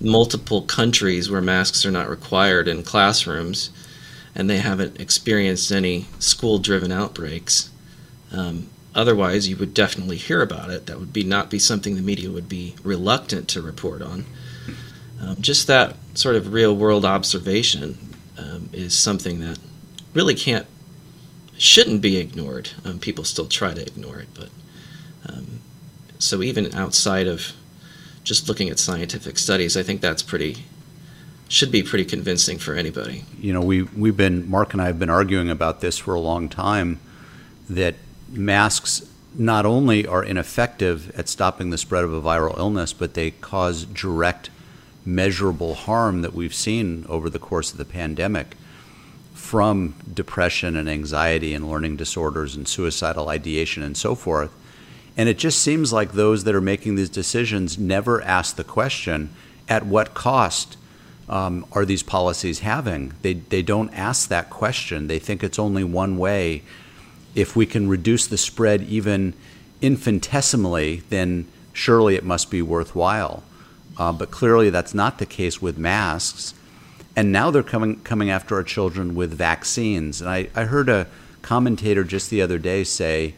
multiple 0.00 0.62
countries 0.62 1.30
where 1.30 1.40
masks 1.40 1.84
are 1.84 1.90
not 1.90 2.08
required 2.08 2.68
in 2.68 2.82
classrooms, 2.82 3.70
and 4.34 4.48
they 4.48 4.58
haven't 4.58 5.00
experienced 5.00 5.70
any 5.72 6.06
school 6.18 6.58
driven 6.58 6.92
outbreaks. 6.92 7.70
Um, 8.32 8.68
otherwise, 8.94 9.48
you 9.48 9.56
would 9.56 9.74
definitely 9.74 10.16
hear 10.16 10.42
about 10.42 10.70
it. 10.70 10.86
That 10.86 10.98
would 10.98 11.12
be 11.12 11.24
not 11.24 11.50
be 11.50 11.58
something 11.58 11.96
the 11.96 12.02
media 12.02 12.30
would 12.30 12.48
be 12.48 12.74
reluctant 12.82 13.48
to 13.48 13.62
report 13.62 14.02
on. 14.02 14.24
Um, 15.20 15.36
just 15.40 15.66
that 15.66 15.96
sort 16.14 16.36
of 16.36 16.52
real 16.52 16.74
world 16.74 17.04
observation 17.04 17.98
um, 18.38 18.70
is 18.72 18.96
something 18.96 19.40
that 19.40 19.58
really 20.14 20.34
can't 20.34 20.66
shouldn't 21.56 22.00
be 22.00 22.16
ignored. 22.16 22.70
Um, 22.84 22.98
people 22.98 23.22
still 23.24 23.46
try 23.46 23.74
to 23.74 23.82
ignore 23.82 24.18
it, 24.18 24.28
but 24.34 24.48
um, 25.28 25.60
so 26.18 26.42
even 26.42 26.74
outside 26.74 27.26
of 27.26 27.52
just 28.24 28.48
looking 28.48 28.70
at 28.70 28.78
scientific 28.78 29.36
studies, 29.36 29.76
I 29.76 29.82
think 29.82 30.00
that's 30.00 30.22
pretty 30.22 30.64
should 31.48 31.72
be 31.72 31.82
pretty 31.82 32.04
convincing 32.04 32.58
for 32.58 32.74
anybody. 32.74 33.24
You 33.38 33.52
know, 33.52 33.60
we 33.60 33.82
we've 33.82 34.16
been 34.16 34.48
Mark 34.48 34.72
and 34.72 34.80
I 34.80 34.86
have 34.86 34.98
been 34.98 35.10
arguing 35.10 35.50
about 35.50 35.80
this 35.80 35.98
for 35.98 36.14
a 36.14 36.20
long 36.20 36.48
time 36.48 37.00
that 37.68 37.96
masks 38.30 39.06
not 39.34 39.66
only 39.66 40.06
are 40.06 40.24
ineffective 40.24 41.10
at 41.18 41.28
stopping 41.28 41.70
the 41.70 41.78
spread 41.78 42.04
of 42.04 42.12
a 42.12 42.20
viral 42.20 42.56
illness, 42.58 42.92
but 42.92 43.14
they 43.14 43.32
cause 43.32 43.84
direct 43.84 44.50
measurable 45.04 45.74
harm 45.74 46.22
that 46.22 46.34
we've 46.34 46.54
seen 46.54 47.06
over 47.08 47.30
the 47.30 47.38
course 47.38 47.72
of 47.72 47.78
the 47.78 47.84
pandemic 47.84 48.56
from 49.34 49.94
depression 50.12 50.76
and 50.76 50.88
anxiety 50.88 51.54
and 51.54 51.70
learning 51.70 51.96
disorders 51.96 52.54
and 52.54 52.68
suicidal 52.68 53.28
ideation 53.28 53.82
and 53.82 53.96
so 53.96 54.14
forth. 54.14 54.52
And 55.16 55.28
it 55.28 55.38
just 55.38 55.60
seems 55.60 55.92
like 55.92 56.12
those 56.12 56.44
that 56.44 56.54
are 56.54 56.60
making 56.60 56.94
these 56.94 57.10
decisions 57.10 57.78
never 57.78 58.22
ask 58.22 58.56
the 58.56 58.64
question 58.64 59.30
at 59.68 59.86
what 59.86 60.14
cost 60.14 60.76
um, 61.28 61.64
are 61.72 61.84
these 61.84 62.02
policies 62.02 62.60
having? 62.60 63.12
They, 63.22 63.34
they 63.34 63.62
don't 63.62 63.92
ask 63.94 64.28
that 64.28 64.50
question. 64.50 65.06
They 65.06 65.18
think 65.18 65.44
it's 65.44 65.58
only 65.58 65.84
one 65.84 66.18
way. 66.18 66.62
If 67.34 67.54
we 67.54 67.66
can 67.66 67.88
reduce 67.88 68.26
the 68.26 68.36
spread 68.36 68.82
even 68.82 69.34
infinitesimally, 69.80 71.02
then 71.08 71.46
surely 71.72 72.16
it 72.16 72.24
must 72.24 72.50
be 72.50 72.62
worthwhile. 72.62 73.44
Uh, 73.96 74.12
but 74.12 74.30
clearly, 74.30 74.70
that's 74.70 74.94
not 74.94 75.18
the 75.18 75.26
case 75.26 75.62
with 75.62 75.78
masks. 75.78 76.54
And 77.16 77.32
now 77.32 77.50
they're 77.50 77.62
coming, 77.62 78.00
coming 78.00 78.30
after 78.30 78.54
our 78.54 78.62
children 78.62 79.14
with 79.14 79.32
vaccines. 79.32 80.20
And 80.20 80.30
I, 80.30 80.48
I 80.54 80.64
heard 80.64 80.88
a 80.88 81.06
commentator 81.42 82.04
just 82.04 82.30
the 82.30 82.42
other 82.42 82.58
day 82.58 82.84
say, 82.84 83.34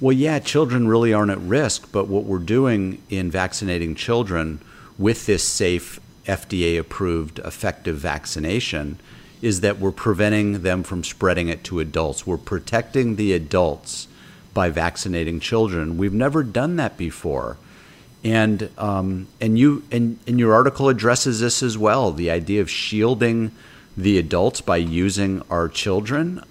well, 0.00 0.12
yeah, 0.12 0.38
children 0.38 0.86
really 0.88 1.12
aren't 1.12 1.30
at 1.30 1.40
risk, 1.40 1.90
but 1.90 2.06
what 2.06 2.24
we're 2.24 2.38
doing 2.38 3.02
in 3.08 3.30
vaccinating 3.30 3.94
children 3.94 4.60
with 4.96 5.26
this 5.26 5.42
safe, 5.42 6.00
FDA 6.24 6.78
approved, 6.78 7.38
effective 7.40 7.96
vaccination 7.96 8.98
is 9.42 9.60
that 9.60 9.78
we're 9.78 9.92
preventing 9.92 10.62
them 10.62 10.82
from 10.82 11.04
spreading 11.04 11.48
it 11.48 11.64
to 11.64 11.80
adults. 11.80 12.26
We're 12.26 12.36
protecting 12.36 13.16
the 13.16 13.32
adults 13.32 14.08
by 14.54 14.68
vaccinating 14.68 15.40
children. 15.40 15.96
We've 15.96 16.12
never 16.12 16.42
done 16.42 16.76
that 16.76 16.96
before. 16.96 17.56
And 18.24 18.68
um, 18.76 19.28
and 19.40 19.56
you 19.56 19.84
and, 19.92 20.18
and 20.26 20.40
your 20.40 20.52
article 20.52 20.88
addresses 20.88 21.38
this 21.40 21.62
as 21.62 21.78
well, 21.78 22.10
the 22.10 22.30
idea 22.30 22.60
of 22.60 22.68
shielding 22.68 23.52
the 23.96 24.18
adults 24.18 24.60
by 24.60 24.76
using 24.76 25.42
our 25.50 25.68
children. 25.68 26.42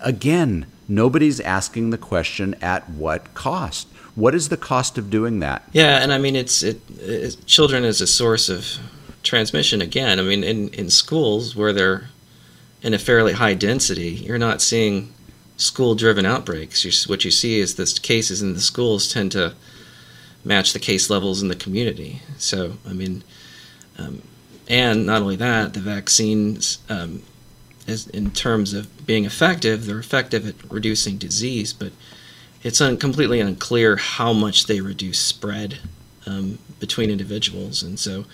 Again, 0.00 0.66
nobody's 0.88 1.38
asking 1.40 1.90
the 1.90 1.98
question 1.98 2.54
at 2.60 2.90
what 2.90 3.34
cost. 3.34 3.86
What 4.16 4.34
is 4.34 4.48
the 4.48 4.56
cost 4.56 4.98
of 4.98 5.10
doing 5.10 5.40
that? 5.40 5.62
Yeah, 5.72 6.02
and 6.02 6.12
I 6.12 6.18
mean 6.18 6.34
it's 6.34 6.62
it, 6.62 6.80
it 6.98 7.36
children 7.46 7.84
is 7.84 8.00
a 8.00 8.06
source 8.06 8.48
of 8.48 8.66
transmission 9.22 9.80
again. 9.80 10.18
I 10.18 10.22
mean 10.22 10.42
in 10.42 10.68
in 10.70 10.90
schools 10.90 11.54
where 11.54 11.72
they're 11.72 12.08
in 12.82 12.94
a 12.94 12.98
fairly 12.98 13.32
high 13.32 13.54
density, 13.54 14.10
you're 14.10 14.38
not 14.38 14.60
seeing 14.60 15.12
school-driven 15.56 16.26
outbreaks. 16.26 16.84
You're, 16.84 16.92
what 17.08 17.24
you 17.24 17.30
see 17.30 17.60
is 17.60 17.76
the 17.76 17.86
cases 18.02 18.42
in 18.42 18.54
the 18.54 18.60
schools 18.60 19.12
tend 19.12 19.32
to 19.32 19.54
match 20.44 20.72
the 20.72 20.78
case 20.78 21.10
levels 21.10 21.42
in 21.42 21.48
the 21.48 21.56
community. 21.56 22.20
So 22.38 22.74
I 22.86 22.92
mean, 22.92 23.22
um, 23.98 24.22
and 24.68 25.06
not 25.06 25.22
only 25.22 25.36
that, 25.36 25.74
the 25.74 25.80
vaccines 25.80 26.78
um, 26.88 27.22
as 27.86 28.06
in 28.08 28.30
terms 28.30 28.72
of 28.72 29.06
being 29.06 29.24
effective, 29.24 29.86
they're 29.86 29.98
effective 29.98 30.48
at 30.48 30.72
reducing 30.72 31.18
disease, 31.18 31.72
but 31.72 31.92
it's 32.62 32.80
un- 32.80 32.96
completely 32.96 33.40
unclear 33.40 33.96
how 33.96 34.32
much 34.32 34.66
they 34.66 34.80
reduce 34.80 35.18
spread 35.18 35.78
um, 36.26 36.58
between 36.80 37.10
individuals. 37.10 37.82
And 37.82 37.98
so, 37.98 38.24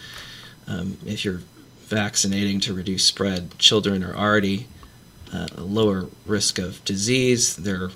um, 0.69 0.99
if 1.05 1.25
you're 1.25 1.43
vaccinating 1.81 2.61
to 2.61 2.73
reduce 2.73 3.05
spread, 3.05 3.59
children 3.59 4.05
are 4.05 4.15
already 4.15 4.69
uh, 5.33 5.49
a 5.57 5.63
lower 5.63 6.07
risk 6.27 6.59
of 6.59 6.85
disease. 6.85 7.57
They're 7.57 7.91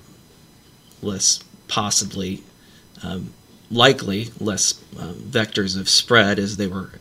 less 1.01 1.41
possibly 1.69 2.43
um, 3.01 3.33
likely 3.71 4.29
less 4.39 4.79
um, 4.99 5.15
vectors 5.15 5.79
of 5.79 5.89
spread 5.89 6.39
as 6.39 6.57
they 6.57 6.67
were 6.67 6.91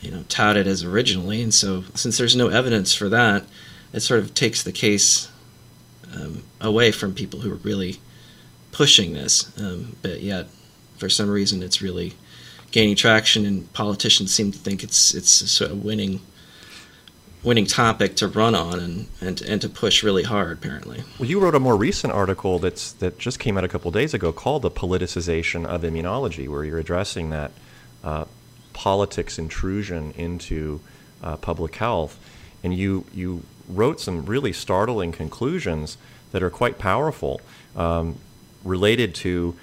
you 0.00 0.10
know 0.10 0.24
touted 0.28 0.66
as 0.66 0.84
originally. 0.84 1.42
And 1.42 1.52
so, 1.52 1.84
since 1.94 2.18
there's 2.18 2.36
no 2.36 2.48
evidence 2.48 2.94
for 2.94 3.08
that, 3.08 3.44
it 3.92 4.00
sort 4.00 4.20
of 4.20 4.34
takes 4.34 4.62
the 4.62 4.72
case 4.72 5.30
um, 6.14 6.44
away 6.60 6.92
from 6.92 7.14
people 7.14 7.40
who 7.40 7.52
are 7.52 7.56
really 7.56 8.00
pushing 8.72 9.14
this. 9.14 9.52
Um, 9.58 9.96
but 10.02 10.20
yet, 10.20 10.46
for 10.98 11.08
some 11.08 11.28
reason, 11.28 11.62
it's 11.62 11.82
really 11.82 12.14
gaining 12.70 12.96
traction, 12.96 13.44
and 13.44 13.72
politicians 13.72 14.34
seem 14.34 14.52
to 14.52 14.58
think 14.58 14.84
it's 14.84 15.14
it's 15.14 15.40
a 15.40 15.48
sort 15.48 15.70
of 15.70 15.84
winning 15.84 16.20
winning 17.46 17.64
topic 17.64 18.16
to 18.16 18.26
run 18.26 18.54
on 18.54 18.78
and, 18.80 19.06
and 19.20 19.40
and 19.42 19.60
to 19.62 19.68
push 19.68 20.02
really 20.02 20.24
hard 20.24 20.58
apparently. 20.58 21.02
Well, 21.18 21.28
you 21.28 21.40
wrote 21.40 21.54
a 21.54 21.60
more 21.60 21.76
recent 21.76 22.12
article 22.12 22.58
that's 22.58 22.92
that 22.94 23.18
just 23.18 23.38
came 23.38 23.56
out 23.56 23.64
a 23.64 23.68
couple 23.68 23.90
days 23.90 24.12
ago 24.12 24.32
called 24.32 24.62
"The 24.62 24.70
Politicization 24.70 25.64
of 25.64 25.82
Immunology," 25.82 26.48
where 26.48 26.64
you're 26.64 26.80
addressing 26.80 27.30
that 27.30 27.52
uh, 28.02 28.24
politics 28.76 29.38
intrusion 29.38 30.12
into 30.18 30.80
uh, 31.22 31.36
public 31.36 31.76
health. 31.76 32.18
And 32.62 32.76
you, 32.76 33.06
you 33.14 33.42
wrote 33.68 34.00
some 34.00 34.26
really 34.26 34.52
startling 34.52 35.12
conclusions 35.12 35.96
that 36.32 36.42
are 36.42 36.50
quite 36.50 36.78
powerful 36.78 37.40
um, 37.74 38.18
related 38.64 39.14
to 39.16 39.56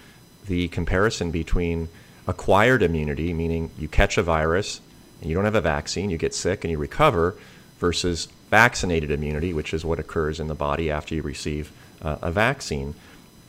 the 0.47 0.67
comparison 0.69 1.31
between 1.31 1.89
acquired 2.27 2.81
immunity, 2.81 3.33
meaning 3.33 3.69
you 3.77 3.87
catch 3.87 4.17
a 4.17 4.23
virus 4.23 4.81
and 5.21 5.29
you 5.29 5.35
don't 5.35 5.45
have 5.45 5.55
a 5.55 5.61
vaccine, 5.61 6.09
you 6.09 6.17
get 6.17 6.33
sick 6.33 6.63
and 6.63 6.71
you 6.71 6.77
recover, 6.77 7.35
versus 7.83 8.29
vaccinated 8.49 9.11
immunity, 9.11 9.51
which 9.53 9.73
is 9.73 9.83
what 9.83 9.99
occurs 9.99 10.39
in 10.39 10.47
the 10.47 10.55
body 10.55 10.89
after 10.89 11.13
you 11.13 11.21
receive 11.21 11.69
uh, 12.01 12.15
a 12.21 12.31
vaccine. 12.31 12.95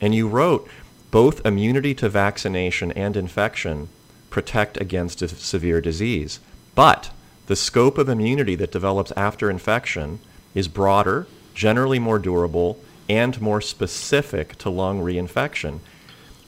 And 0.01 0.13
you 0.13 0.27
wrote 0.27 0.67
both 1.09 1.45
immunity 1.45 1.93
to 1.95 2.09
vaccination 2.09 2.91
and 2.91 3.15
infection 3.15 3.87
protect 4.29 4.75
against 4.75 5.19
severe 5.29 5.79
disease. 5.79 6.41
But 6.75 7.11
the 7.47 7.55
scope 7.55 7.97
of 7.97 8.09
immunity 8.09 8.55
that 8.55 8.73
develops 8.73 9.13
after 9.15 9.49
infection 9.49 10.19
is 10.53 10.67
broader, 10.67 11.27
generally 11.53 11.99
more 11.99 12.19
durable, 12.19 12.77
and 13.07 13.39
more 13.39 13.61
specific 13.61 14.57
to 14.57 14.69
lung 14.69 14.99
reinfection. 14.99 15.79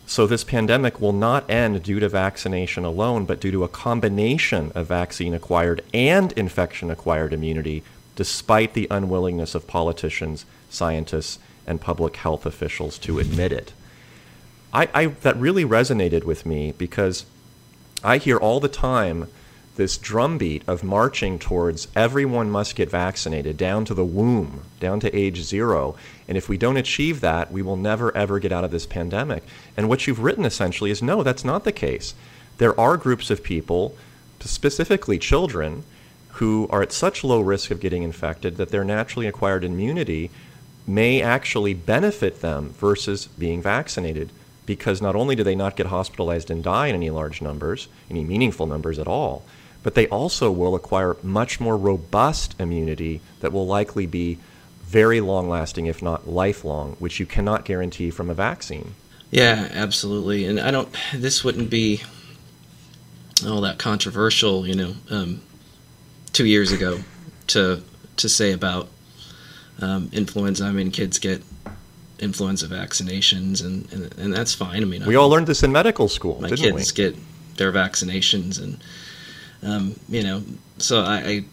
So, 0.09 0.25
this 0.25 0.45
pandemic 0.45 1.01
will 1.01 1.11
not 1.11 1.49
end 1.49 1.83
due 1.83 1.99
to 1.99 2.07
vaccination 2.07 2.85
alone, 2.85 3.25
but 3.25 3.41
due 3.41 3.51
to 3.51 3.65
a 3.65 3.67
combination 3.67 4.71
of 4.73 4.87
vaccine 4.87 5.33
acquired 5.33 5.83
and 5.93 6.31
infection 6.31 6.89
acquired 6.89 7.33
immunity, 7.33 7.83
despite 8.15 8.73
the 8.73 8.87
unwillingness 8.89 9.53
of 9.53 9.67
politicians, 9.67 10.45
scientists, 10.69 11.39
and 11.67 11.81
public 11.81 12.15
health 12.15 12.45
officials 12.45 12.97
to 12.99 13.19
admit 13.19 13.51
it. 13.51 13.73
I, 14.73 14.87
I, 14.93 15.05
that 15.07 15.35
really 15.35 15.65
resonated 15.65 16.23
with 16.23 16.45
me 16.45 16.73
because 16.77 17.25
I 18.01 18.17
hear 18.17 18.37
all 18.37 18.61
the 18.61 18.69
time 18.69 19.27
this 19.77 19.97
drumbeat 19.97 20.63
of 20.67 20.83
marching 20.83 21.39
towards 21.39 21.87
everyone 21.95 22.49
must 22.49 22.75
get 22.75 22.89
vaccinated 22.89 23.55
down 23.55 23.85
to 23.85 23.93
the 23.93 24.03
womb, 24.03 24.63
down 24.79 24.99
to 24.99 25.15
age 25.15 25.41
zero. 25.41 25.95
And 26.27 26.37
if 26.37 26.49
we 26.49 26.57
don't 26.57 26.77
achieve 26.77 27.21
that, 27.21 27.51
we 27.51 27.61
will 27.61 27.77
never 27.77 28.15
ever 28.17 28.39
get 28.39 28.51
out 28.51 28.63
of 28.63 28.71
this 28.71 28.85
pandemic. 28.85 29.43
And 29.77 29.87
what 29.87 30.05
you've 30.05 30.23
written 30.23 30.45
essentially 30.45 30.91
is 30.91 31.01
no, 31.01 31.23
that's 31.23 31.45
not 31.45 31.63
the 31.63 31.71
case. 31.71 32.13
There 32.57 32.77
are 32.79 32.97
groups 32.97 33.29
of 33.29 33.43
people, 33.43 33.95
specifically 34.39 35.19
children, 35.19 35.83
who 36.33 36.67
are 36.71 36.81
at 36.81 36.91
such 36.91 37.23
low 37.23 37.39
risk 37.39 37.71
of 37.71 37.79
getting 37.79 38.03
infected 38.03 38.57
that 38.57 38.69
their 38.69 38.83
naturally 38.83 39.27
acquired 39.27 39.63
immunity 39.63 40.31
may 40.85 41.21
actually 41.21 41.73
benefit 41.73 42.41
them 42.41 42.69
versus 42.79 43.27
being 43.37 43.61
vaccinated 43.61 44.29
because 44.65 45.01
not 45.01 45.15
only 45.15 45.35
do 45.35 45.43
they 45.43 45.55
not 45.55 45.75
get 45.75 45.87
hospitalized 45.87 46.49
and 46.51 46.63
die 46.63 46.87
in 46.87 46.95
any 46.95 47.09
large 47.09 47.41
numbers, 47.41 47.87
any 48.09 48.23
meaningful 48.23 48.67
numbers 48.67 48.99
at 48.99 49.07
all, 49.07 49.43
but 49.87 49.95
they 49.95 50.09
also 50.09 50.51
will 50.51 50.75
acquire 50.75 51.15
much 51.23 51.61
more 51.61 51.77
robust 51.77 52.53
immunity 52.59 53.21
that 53.39 53.53
will 53.53 53.65
likely 53.65 54.05
be 54.05 54.37
very 54.83 55.21
long 55.21 55.47
lasting, 55.47 55.85
if 55.85 56.01
not 56.01 56.27
lifelong, 56.27 56.97
which 56.99 57.21
you 57.21 57.25
cannot 57.25 57.63
guarantee 57.63 58.11
from 58.11 58.29
a 58.29 58.33
vaccine. 58.33 58.95
Yeah, 59.31 59.69
absolutely. 59.71 60.43
And 60.43 60.59
I 60.59 60.71
don't, 60.71 60.93
this 61.15 61.41
wouldn't 61.41 61.69
be 61.69 62.01
all 63.47 63.61
that 63.61 63.77
controversial, 63.77 64.67
you 64.67 64.75
know, 64.75 64.93
um, 65.09 65.41
two 66.33 66.45
years 66.45 66.73
ago 66.73 66.99
to, 67.47 67.81
to 68.17 68.27
say 68.27 68.51
about 68.51 68.89
um, 69.79 70.09
influenza. 70.11 70.65
I 70.65 70.73
mean, 70.73 70.91
kids 70.91 71.17
get 71.17 71.41
influenza 72.19 72.67
vaccinations, 72.67 73.63
and, 73.63 73.89
and, 73.93 74.13
and 74.19 74.33
that's 74.33 74.53
fine. 74.53 74.81
I 74.81 74.85
mean, 74.85 75.05
we 75.05 75.15
I, 75.15 75.19
all 75.19 75.29
learned 75.29 75.47
this 75.47 75.63
in 75.63 75.71
medical 75.71 76.09
school, 76.09 76.41
my 76.41 76.49
didn't 76.49 76.75
kids 76.75 76.91
we? 76.91 77.05
get 77.05 77.15
their 77.55 77.71
vaccinations, 77.71 78.61
and 78.61 78.83
um, 79.63 79.99
you 80.07 80.23
know, 80.23 80.43
so 80.77 81.01
I, 81.01 81.43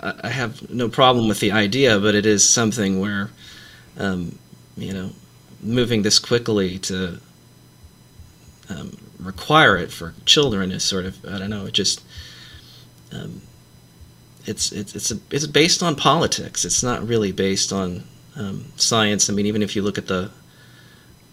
I, 0.00 0.14
I 0.24 0.28
have 0.28 0.70
no 0.70 0.88
problem 0.88 1.28
with 1.28 1.40
the 1.40 1.52
idea, 1.52 1.98
but 1.98 2.14
it 2.14 2.26
is 2.26 2.48
something 2.48 3.00
where, 3.00 3.30
um, 3.98 4.38
you 4.76 4.92
know, 4.92 5.10
moving 5.62 6.02
this 6.02 6.18
quickly 6.18 6.78
to 6.78 7.20
um, 8.68 8.96
require 9.18 9.76
it 9.76 9.90
for 9.90 10.14
children 10.26 10.70
is 10.72 10.84
sort 10.84 11.06
of 11.06 11.24
I 11.24 11.38
don't 11.38 11.50
know. 11.50 11.66
It 11.66 11.72
just 11.72 12.02
um, 13.12 13.42
it's 14.46 14.72
it's 14.72 14.94
it's 14.94 15.10
a, 15.10 15.18
it's 15.30 15.46
based 15.46 15.82
on 15.82 15.96
politics. 15.96 16.64
It's 16.64 16.82
not 16.82 17.06
really 17.06 17.32
based 17.32 17.72
on 17.72 18.04
um, 18.36 18.66
science. 18.76 19.30
I 19.30 19.32
mean, 19.32 19.46
even 19.46 19.62
if 19.62 19.76
you 19.76 19.82
look 19.82 19.98
at 19.98 20.06
the 20.06 20.30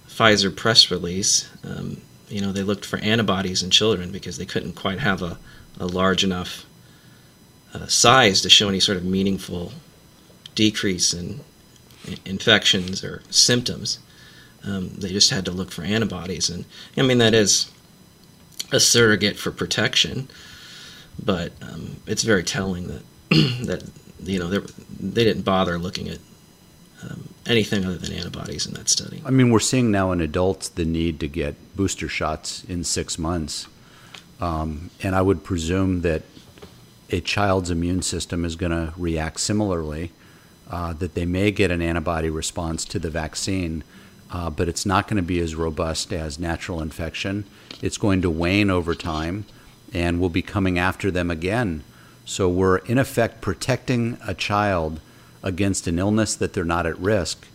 Pfizer 0.08 0.56
press 0.56 0.92
release, 0.92 1.50
um, 1.64 2.02
you 2.32 2.42
know, 2.42 2.52
they 2.52 2.64
looked 2.64 2.86
for 2.86 2.98
antibodies 3.00 3.62
in 3.62 3.70
children 3.70 4.12
because 4.12 4.38
they 4.38 4.46
couldn't 4.46 4.74
quite 4.74 5.00
have 5.00 5.22
a, 5.22 5.38
a 5.80 5.86
large 5.86 6.24
enough 6.24 6.66
uh, 7.74 7.88
size 7.88 8.42
to 8.42 8.50
show 8.50 8.70
any 8.70 8.80
sort 8.80 8.98
of 8.98 9.06
meaningful 9.06 9.74
decrease 10.56 11.14
in, 11.14 11.42
in 12.06 12.18
infections 12.26 13.04
or 13.04 13.22
symptoms. 13.30 14.00
Um, 14.64 14.90
they 14.90 15.10
just 15.10 15.30
had 15.30 15.46
to 15.46 15.52
look 15.52 15.72
for 15.72 15.84
antibodies, 15.84 16.50
and 16.50 16.66
I 16.96 17.02
mean 17.02 17.18
that 17.18 17.34
is 17.34 17.72
a 18.72 18.80
surrogate 18.80 19.38
for 19.38 19.52
protection, 19.52 20.30
but 21.24 21.52
um, 21.62 21.98
it's 22.06 22.24
very 22.24 22.44
telling 22.44 22.88
that 22.88 23.04
that 23.66 23.84
you 24.24 24.38
know 24.38 24.50
they 24.50 25.24
didn't 25.24 25.44
bother 25.44 25.80
looking 25.80 26.10
at 26.10 26.20
um, 27.04 27.30
anything 27.46 27.86
other 27.86 27.98
than 27.98 28.14
antibodies 28.14 28.66
in 28.66 28.74
that 28.74 28.90
study. 28.90 29.22
I 29.26 29.32
mean, 29.32 29.52
we're 29.52 29.60
seeing 29.60 29.92
now 29.92 30.12
in 30.12 30.22
adults 30.22 30.70
the 30.70 30.86
need 30.86 31.20
to 31.22 31.28
get 31.28 31.56
booster 31.76 32.08
shots 32.08 32.64
in 32.66 32.84
six 32.84 33.18
months. 33.18 33.68
Um, 34.40 34.90
and 35.04 35.16
I 35.16 35.22
would 35.22 35.44
presume 35.44 36.02
that 36.02 36.24
a 37.10 37.22
child's 37.22 37.70
immune 37.70 38.02
system 38.02 38.46
is 38.46 38.56
going 38.56 38.72
to 38.72 38.94
react 38.98 39.40
similarly, 39.40 40.12
uh, 40.70 40.94
that 40.94 41.14
they 41.14 41.26
may 41.26 41.52
get 41.52 41.72
an 41.72 41.82
antibody 41.82 42.30
response 42.30 42.86
to 42.86 43.00
the 43.00 43.10
vaccine, 43.10 43.84
uh, 44.32 44.50
but 44.50 44.70
it's 44.70 44.86
not 44.86 45.08
going 45.08 45.18
to 45.18 45.28
be 45.28 45.40
as 45.40 45.56
robust 45.56 46.14
as 46.14 46.40
natural 46.40 46.82
infection. 46.82 47.46
It's 47.82 47.98
going 47.98 48.22
to 48.22 48.30
wane 48.30 48.70
over 48.70 48.96
time, 48.96 49.46
and 49.94 50.20
we'll 50.20 50.30
be 50.30 50.42
coming 50.42 50.80
after 50.80 51.12
them 51.12 51.30
again. 51.30 51.84
So 52.24 52.48
we're, 52.48 52.78
in 52.78 52.98
effect, 52.98 53.42
protecting 53.42 54.18
a 54.26 54.34
child 54.34 55.02
against 55.44 55.88
an 55.88 56.00
illness 56.00 56.36
that 56.36 56.54
they're 56.54 56.64
not 56.64 56.86
at 56.86 57.00
risk 57.00 57.48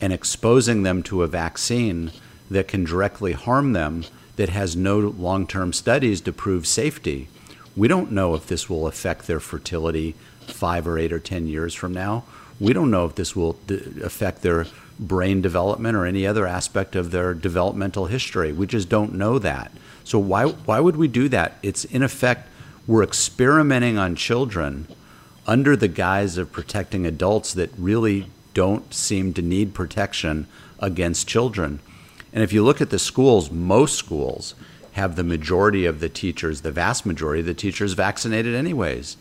and 0.00 0.12
exposing 0.12 0.82
them 0.82 1.02
to 1.02 1.22
a 1.22 1.26
vaccine 1.26 2.10
that 2.50 2.68
can 2.68 2.84
directly 2.84 3.32
harm 3.32 3.72
them 3.72 4.04
that 4.36 4.48
has 4.48 4.76
no 4.76 4.98
long 4.98 5.46
term 5.46 5.72
studies 5.72 6.20
to 6.22 6.32
prove 6.32 6.66
safety. 6.66 7.28
We 7.76 7.88
don't 7.88 8.12
know 8.12 8.34
if 8.34 8.46
this 8.46 8.68
will 8.68 8.86
affect 8.86 9.26
their 9.26 9.40
fertility 9.40 10.14
five 10.46 10.86
or 10.86 10.98
eight 10.98 11.12
or 11.12 11.18
10 11.18 11.46
years 11.46 11.74
from 11.74 11.92
now. 11.92 12.24
We 12.60 12.72
don't 12.72 12.90
know 12.90 13.04
if 13.06 13.14
this 13.14 13.34
will 13.34 13.54
d- 13.66 13.80
affect 14.02 14.42
their 14.42 14.66
brain 14.98 15.40
development 15.40 15.96
or 15.96 16.06
any 16.06 16.26
other 16.26 16.46
aspect 16.46 16.94
of 16.94 17.10
their 17.10 17.34
developmental 17.34 18.06
history. 18.06 18.52
We 18.52 18.66
just 18.66 18.88
don't 18.88 19.14
know 19.14 19.38
that. 19.40 19.72
So, 20.04 20.18
why, 20.18 20.46
why 20.46 20.80
would 20.80 20.96
we 20.96 21.08
do 21.08 21.28
that? 21.30 21.58
It's 21.62 21.84
in 21.84 22.02
effect, 22.02 22.48
we're 22.86 23.02
experimenting 23.02 23.98
on 23.98 24.14
children 24.14 24.86
under 25.46 25.76
the 25.76 25.88
guise 25.88 26.38
of 26.38 26.52
protecting 26.52 27.06
adults 27.06 27.52
that 27.54 27.70
really 27.76 28.26
don't 28.54 28.94
seem 28.94 29.32
to 29.34 29.42
need 29.42 29.74
protection 29.74 30.46
against 30.78 31.28
children. 31.28 31.80
And 32.32 32.42
if 32.42 32.52
you 32.52 32.64
look 32.64 32.80
at 32.80 32.90
the 32.90 32.98
schools, 32.98 33.50
most 33.50 33.96
schools 33.96 34.54
have 34.92 35.16
the 35.16 35.24
majority 35.24 35.86
of 35.86 36.00
the 36.00 36.08
teachers, 36.08 36.60
the 36.60 36.72
vast 36.72 37.04
majority 37.04 37.40
of 37.40 37.46
the 37.46 37.54
teachers 37.54 37.94
vaccinated 37.94 38.54
anyways. 38.54 39.16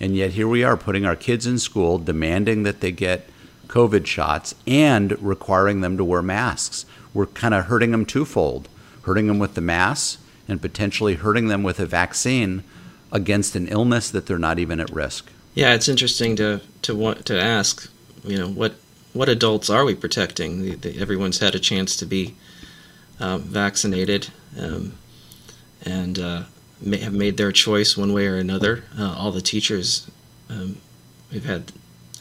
And 0.00 0.16
yet 0.16 0.32
here 0.32 0.48
we 0.48 0.64
are 0.64 0.76
putting 0.76 1.06
our 1.06 1.16
kids 1.16 1.46
in 1.46 1.58
school, 1.58 1.98
demanding 1.98 2.64
that 2.64 2.80
they 2.80 2.90
get 2.90 3.28
COVID 3.68 4.04
shots 4.06 4.54
and 4.66 5.20
requiring 5.22 5.80
them 5.80 5.96
to 5.96 6.04
wear 6.04 6.22
masks. 6.22 6.84
We're 7.14 7.26
kind 7.26 7.54
of 7.54 7.66
hurting 7.66 7.92
them 7.92 8.04
twofold 8.04 8.68
hurting 9.02 9.26
them 9.26 9.38
with 9.38 9.54
the 9.54 9.60
masks 9.60 10.18
and 10.48 10.60
potentially 10.60 11.14
hurting 11.14 11.48
them 11.48 11.62
with 11.62 11.78
a 11.78 11.86
vaccine 11.86 12.64
against 13.10 13.54
an 13.54 13.68
illness 13.68 14.10
that 14.10 14.26
they're 14.26 14.38
not 14.38 14.58
even 14.58 14.80
at 14.80 14.90
risk. 14.90 15.30
Yeah, 15.54 15.74
it's 15.74 15.88
interesting 15.88 16.36
to 16.36 16.60
to 16.82 16.94
want 16.94 17.26
to 17.26 17.40
ask, 17.40 17.90
you 18.24 18.38
know, 18.38 18.48
what 18.48 18.74
what 19.12 19.28
adults 19.28 19.68
are 19.68 19.84
we 19.84 19.94
protecting? 19.94 20.62
The, 20.62 20.74
the, 20.76 21.00
everyone's 21.00 21.40
had 21.40 21.54
a 21.54 21.58
chance 21.58 21.94
to 21.96 22.06
be 22.06 22.34
um, 23.20 23.42
vaccinated 23.42 24.28
um, 24.58 24.94
and 25.84 26.18
uh, 26.18 26.42
may 26.80 26.98
have 26.98 27.12
made 27.12 27.36
their 27.36 27.52
choice 27.52 27.96
one 27.96 28.14
way 28.14 28.26
or 28.26 28.36
another. 28.36 28.84
Uh, 28.98 29.14
all 29.18 29.30
the 29.30 29.42
teachers 29.42 30.10
um, 30.48 30.78
we've 31.30 31.44
had 31.44 31.72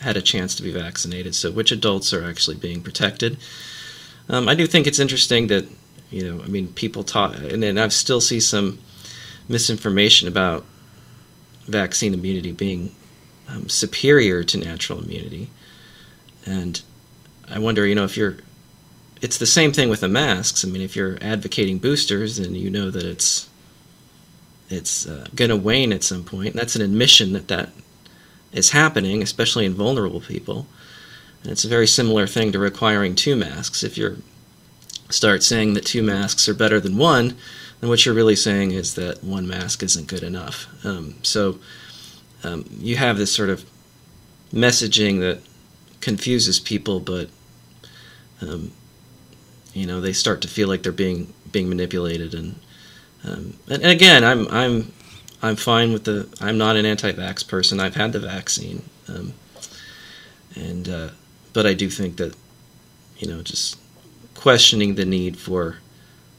had 0.02 0.18
a 0.18 0.22
chance 0.22 0.54
to 0.56 0.64
be 0.64 0.72
vaccinated. 0.72 1.34
So, 1.34 1.52
which 1.52 1.72
adults 1.72 2.14
are 2.14 2.28
actually 2.28 2.58
being 2.58 2.82
protected? 2.82 3.38
Um, 4.28 4.50
I 4.50 4.56
do 4.56 4.68
think 4.68 4.88
it's 4.88 5.00
interesting 5.00 5.48
that 5.48 5.66
you 6.10 6.30
know, 6.30 6.44
I 6.44 6.48
mean, 6.48 6.68
people 6.74 7.06
talk, 7.06 7.38
and 7.38 7.64
then 7.64 7.78
I 7.78 7.88
still 7.88 8.20
see 8.20 8.42
some 8.42 8.80
misinformation 9.48 10.28
about 10.28 10.66
vaccine 11.68 12.14
immunity 12.14 12.52
being 12.52 12.94
um, 13.52 13.70
superior 13.70 14.44
to 14.44 14.58
natural 14.58 15.04
immunity. 15.04 15.50
And 16.46 16.82
I 17.50 17.60
wonder, 17.60 17.86
you 17.86 17.96
know, 17.96 18.06
if 18.06 18.18
you're, 18.18 18.38
it's 19.22 19.38
the 19.38 19.46
same 19.46 19.72
thing 19.72 19.90
with 19.90 20.02
the 20.02 20.08
masks. 20.08 20.66
I 20.66 20.68
mean, 20.68 20.82
if 20.82 20.96
you're 20.96 21.18
advocating 21.22 21.78
boosters, 21.78 22.38
then 22.38 22.56
you 22.56 22.70
know 22.70 22.90
that 22.90 23.04
it's 23.04 23.48
it's 24.70 25.06
uh, 25.06 25.28
going 25.36 25.50
to 25.50 25.58
wane 25.58 25.92
at 25.92 26.04
some 26.04 26.24
point. 26.24 26.52
And 26.52 26.60
that's 26.60 26.78
an 26.78 26.82
admission 26.82 27.34
that 27.34 27.50
that 27.50 27.70
is 28.54 28.72
happening, 28.72 29.22
especially 29.22 29.66
in 29.66 29.74
vulnerable 29.74 30.22
people. 30.22 30.66
And 31.44 31.52
it's 31.52 31.66
a 31.66 31.70
very 31.70 31.88
similar 31.88 32.26
thing 32.26 32.52
to 32.52 32.60
requiring 32.60 33.16
two 33.16 33.36
masks. 33.36 33.84
If 33.84 33.98
you 33.98 34.22
start 35.10 35.44
saying 35.44 35.74
that 35.74 35.86
two 35.86 36.02
masks 36.02 36.48
are 36.48 36.54
better 36.54 36.80
than 36.80 36.98
one, 36.98 37.36
then 37.80 37.90
what 37.90 38.06
you're 38.06 38.16
really 38.16 38.36
saying 38.36 38.72
is 38.72 38.96
that 38.96 39.24
one 39.24 39.48
mask 39.48 39.84
isn't 39.84 40.08
good 40.08 40.24
enough. 40.24 40.68
Um, 40.86 41.16
so 41.22 41.60
um, 42.44 42.66
you 42.80 42.96
have 42.98 43.18
this 43.18 43.32
sort 43.32 43.50
of 43.50 43.66
messaging 44.54 45.20
that 45.20 45.42
confuses 46.00 46.60
people, 46.60 47.00
but 47.00 47.30
um, 48.42 48.72
you 49.74 49.86
know 49.86 50.02
they 50.02 50.14
start 50.14 50.42
to 50.42 50.48
feel 50.48 50.68
like 50.68 50.84
they're 50.84 50.92
being 50.92 51.34
being 51.52 51.70
manipulated. 51.70 52.34
And 52.34 52.60
um, 53.24 53.54
and, 53.70 53.84
and, 53.84 53.92
again 53.92 54.24
I'm 54.24 54.48
I'm 54.48 54.92
I'm 55.42 55.56
fine 55.56 55.94
with 55.94 56.06
the 56.06 56.28
I'm 56.42 56.58
not 56.58 56.76
an 56.76 56.86
anti-vax 56.86 57.48
person. 57.48 57.80
I've 57.80 57.96
had 57.96 58.14
the 58.14 58.20
vaccine 58.20 58.84
um, 59.08 59.34
and 60.56 60.90
uh, 60.90 61.10
but 61.54 61.66
I 61.66 61.74
do 61.74 61.90
think 61.90 62.18
that 62.18 62.36
you 63.18 63.28
know 63.28 63.42
just 63.42 63.78
questioning 64.36 64.96
the 64.96 65.06
need 65.06 65.38
for 65.38 65.78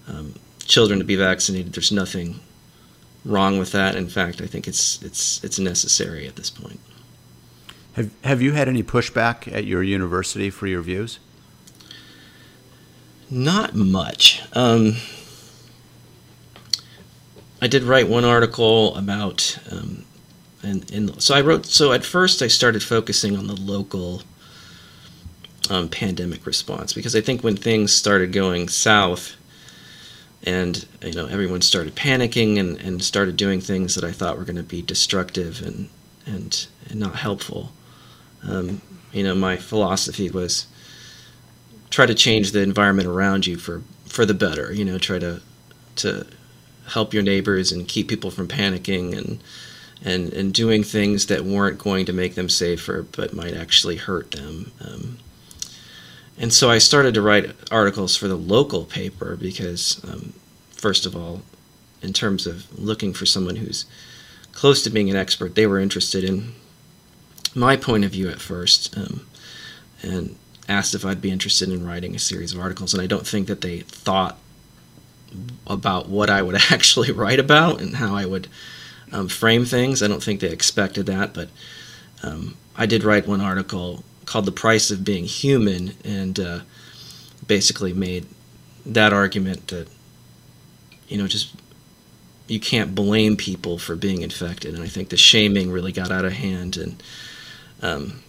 um, 0.08 0.34
children 0.64 0.98
to 0.98 1.04
be 1.04 1.16
vaccinated 1.16 1.72
there's 1.72 1.92
nothing 1.92 2.40
wrong 3.24 3.58
with 3.58 3.72
that 3.72 3.94
in 3.94 4.08
fact 4.08 4.40
I 4.40 4.46
think 4.46 4.66
it's 4.66 5.00
it's 5.02 5.42
it's 5.44 5.58
necessary 5.58 6.26
at 6.26 6.36
this 6.36 6.50
point 6.50 6.80
have 7.94 8.10
have 8.24 8.42
you 8.42 8.52
had 8.52 8.68
any 8.68 8.82
pushback 8.82 9.52
at 9.52 9.64
your 9.64 9.82
university 9.82 10.50
for 10.50 10.66
your 10.66 10.82
views 10.82 11.18
not 13.32 13.74
much. 13.74 14.42
Um, 14.52 14.96
I 17.62 17.66
did 17.66 17.82
write 17.82 18.06
one 18.06 18.26
article 18.26 18.94
about, 18.94 19.58
um, 19.70 20.04
and, 20.62 20.90
and 20.92 21.22
so 21.22 21.34
I 21.34 21.40
wrote. 21.40 21.64
So 21.64 21.92
at 21.92 22.04
first, 22.04 22.42
I 22.42 22.48
started 22.48 22.82
focusing 22.82 23.36
on 23.36 23.46
the 23.46 23.54
local 23.54 24.22
um, 25.70 25.88
pandemic 25.88 26.44
response 26.44 26.92
because 26.92 27.16
I 27.16 27.22
think 27.22 27.42
when 27.42 27.56
things 27.56 27.90
started 27.90 28.32
going 28.32 28.68
south, 28.68 29.34
and 30.44 30.86
you 31.02 31.12
know 31.12 31.26
everyone 31.26 31.62
started 31.62 31.94
panicking 31.94 32.58
and, 32.58 32.80
and 32.80 33.02
started 33.02 33.36
doing 33.36 33.60
things 33.60 33.94
that 33.94 34.04
I 34.04 34.12
thought 34.12 34.38
were 34.38 34.44
going 34.44 34.56
to 34.56 34.62
be 34.62 34.82
destructive 34.82 35.62
and 35.62 35.88
and 36.26 36.66
and 36.88 37.00
not 37.00 37.16
helpful. 37.16 37.72
Um, 38.42 38.80
you 39.12 39.22
know, 39.22 39.34
my 39.34 39.56
philosophy 39.56 40.30
was 40.30 40.66
try 41.90 42.06
to 42.06 42.14
change 42.14 42.52
the 42.52 42.62
environment 42.62 43.08
around 43.08 43.46
you 43.46 43.56
for 43.56 43.82
for 44.06 44.26
the 44.26 44.34
better. 44.34 44.72
You 44.72 44.84
know, 44.84 44.98
try 44.98 45.18
to 45.18 45.40
to 45.96 46.26
help 46.88 47.14
your 47.14 47.22
neighbors 47.22 47.70
and 47.70 47.86
keep 47.86 48.08
people 48.08 48.30
from 48.30 48.48
panicking 48.48 49.16
and 49.16 49.42
and 50.04 50.32
and 50.32 50.52
doing 50.52 50.82
things 50.82 51.26
that 51.26 51.44
weren't 51.44 51.78
going 51.78 52.06
to 52.06 52.12
make 52.12 52.34
them 52.34 52.48
safer 52.48 53.06
but 53.12 53.32
might 53.32 53.54
actually 53.54 53.96
hurt 53.96 54.32
them. 54.32 54.72
Um, 54.80 55.18
and 56.38 56.52
so 56.52 56.70
I 56.70 56.78
started 56.78 57.14
to 57.14 57.22
write 57.22 57.54
articles 57.70 58.16
for 58.16 58.28
the 58.28 58.36
local 58.36 58.84
paper 58.84 59.36
because, 59.36 60.02
um, 60.04 60.32
first 60.70 61.06
of 61.06 61.14
all, 61.14 61.42
in 62.00 62.12
terms 62.12 62.46
of 62.46 62.78
looking 62.78 63.12
for 63.12 63.26
someone 63.26 63.56
who's 63.56 63.84
close 64.52 64.82
to 64.82 64.90
being 64.90 65.10
an 65.10 65.16
expert, 65.16 65.54
they 65.54 65.66
were 65.66 65.78
interested 65.78 66.24
in 66.24 66.54
my 67.54 67.76
point 67.76 68.04
of 68.04 68.10
view 68.10 68.28
at 68.28 68.40
first. 68.40 68.96
Um, 68.96 69.26
and 70.02 70.36
asked 70.68 70.94
if 70.94 71.04
I'd 71.04 71.20
be 71.20 71.30
interested 71.30 71.68
in 71.68 71.86
writing 71.86 72.14
a 72.14 72.18
series 72.18 72.52
of 72.52 72.60
articles, 72.60 72.92
and 72.94 73.02
I 73.02 73.06
don't 73.06 73.26
think 73.26 73.46
that 73.48 73.60
they 73.60 73.80
thought 73.80 74.38
about 75.66 76.08
what 76.08 76.30
I 76.30 76.42
would 76.42 76.54
actually 76.70 77.12
write 77.12 77.38
about 77.38 77.80
and 77.80 77.96
how 77.96 78.14
I 78.14 78.26
would 78.26 78.48
um, 79.12 79.28
frame 79.28 79.64
things. 79.64 80.02
I 80.02 80.08
don't 80.08 80.22
think 80.22 80.40
they 80.40 80.50
expected 80.50 81.06
that, 81.06 81.34
but 81.34 81.48
um, 82.22 82.56
I 82.76 82.86
did 82.86 83.04
write 83.04 83.26
one 83.26 83.40
article 83.40 84.04
called 84.26 84.46
"The 84.46 84.52
Price 84.52 84.90
of 84.90 85.04
Being 85.04 85.24
Human," 85.24 85.94
and 86.04 86.38
uh, 86.38 86.60
basically 87.46 87.92
made 87.92 88.26
that 88.84 89.12
argument 89.12 89.68
that 89.68 89.88
you 91.08 91.18
know 91.18 91.26
just 91.26 91.54
you 92.48 92.60
can't 92.60 92.94
blame 92.94 93.36
people 93.36 93.78
for 93.78 93.96
being 93.96 94.22
infected, 94.22 94.74
and 94.74 94.82
I 94.82 94.88
think 94.88 95.08
the 95.08 95.16
shaming 95.16 95.70
really 95.70 95.92
got 95.92 96.10
out 96.10 96.24
of 96.24 96.32
hand 96.32 96.76
and. 96.76 97.02
Um, 97.82 98.22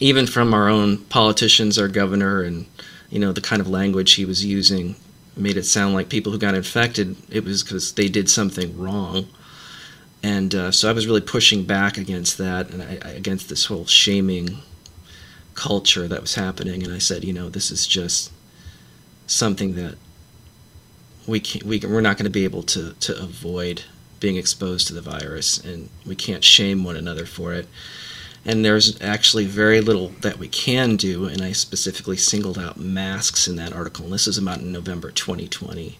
even 0.00 0.26
from 0.26 0.54
our 0.54 0.68
own 0.68 0.98
politicians, 0.98 1.78
our 1.78 1.88
governor, 1.88 2.42
and 2.42 2.66
you 3.10 3.18
know 3.18 3.32
the 3.32 3.40
kind 3.40 3.60
of 3.60 3.68
language 3.68 4.14
he 4.14 4.24
was 4.24 4.44
using 4.44 4.96
made 5.36 5.56
it 5.56 5.64
sound 5.64 5.94
like 5.94 6.08
people 6.08 6.32
who 6.32 6.38
got 6.38 6.54
infected 6.54 7.16
it 7.30 7.44
was 7.44 7.62
because 7.62 7.94
they 7.94 8.08
did 8.08 8.28
something 8.28 8.76
wrong. 8.76 9.28
And 10.22 10.52
uh, 10.54 10.72
so 10.72 10.90
I 10.90 10.92
was 10.92 11.06
really 11.06 11.20
pushing 11.20 11.64
back 11.64 11.96
against 11.96 12.38
that 12.38 12.70
and 12.70 12.82
I, 12.82 13.10
against 13.10 13.48
this 13.48 13.66
whole 13.66 13.86
shaming 13.86 14.58
culture 15.58 16.08
that 16.08 16.20
was 16.20 16.34
happening. 16.34 16.82
And 16.82 16.92
I 16.92 16.98
said, 16.98 17.24
you 17.24 17.32
know, 17.32 17.48
this 17.48 17.70
is 17.70 17.86
just 17.86 18.32
something 19.26 19.74
that 19.74 19.96
we 21.26 21.40
can't, 21.40 21.64
we, 21.64 21.80
we're 21.80 22.00
not 22.00 22.16
going 22.16 22.24
to 22.24 22.30
be 22.30 22.44
able 22.44 22.62
to, 22.62 22.92
to 22.92 23.22
avoid 23.22 23.82
being 24.20 24.36
exposed 24.36 24.86
to 24.88 24.94
the 24.94 25.02
virus, 25.02 25.58
and 25.58 25.90
we 26.04 26.16
can't 26.16 26.42
shame 26.42 26.82
one 26.82 26.96
another 26.96 27.24
for 27.24 27.52
it 27.52 27.68
and 28.48 28.64
there's 28.64 29.00
actually 29.02 29.44
very 29.44 29.80
little 29.80 30.08
that 30.20 30.38
we 30.38 30.48
can 30.48 30.96
do. 30.96 31.26
And 31.26 31.42
I 31.42 31.52
specifically 31.52 32.16
singled 32.16 32.58
out 32.58 32.78
masks 32.78 33.46
in 33.46 33.56
that 33.56 33.74
article. 33.74 34.06
And 34.06 34.14
this 34.14 34.26
is 34.26 34.38
about 34.38 34.60
in 34.60 34.72
November 34.72 35.10
2020. 35.10 35.98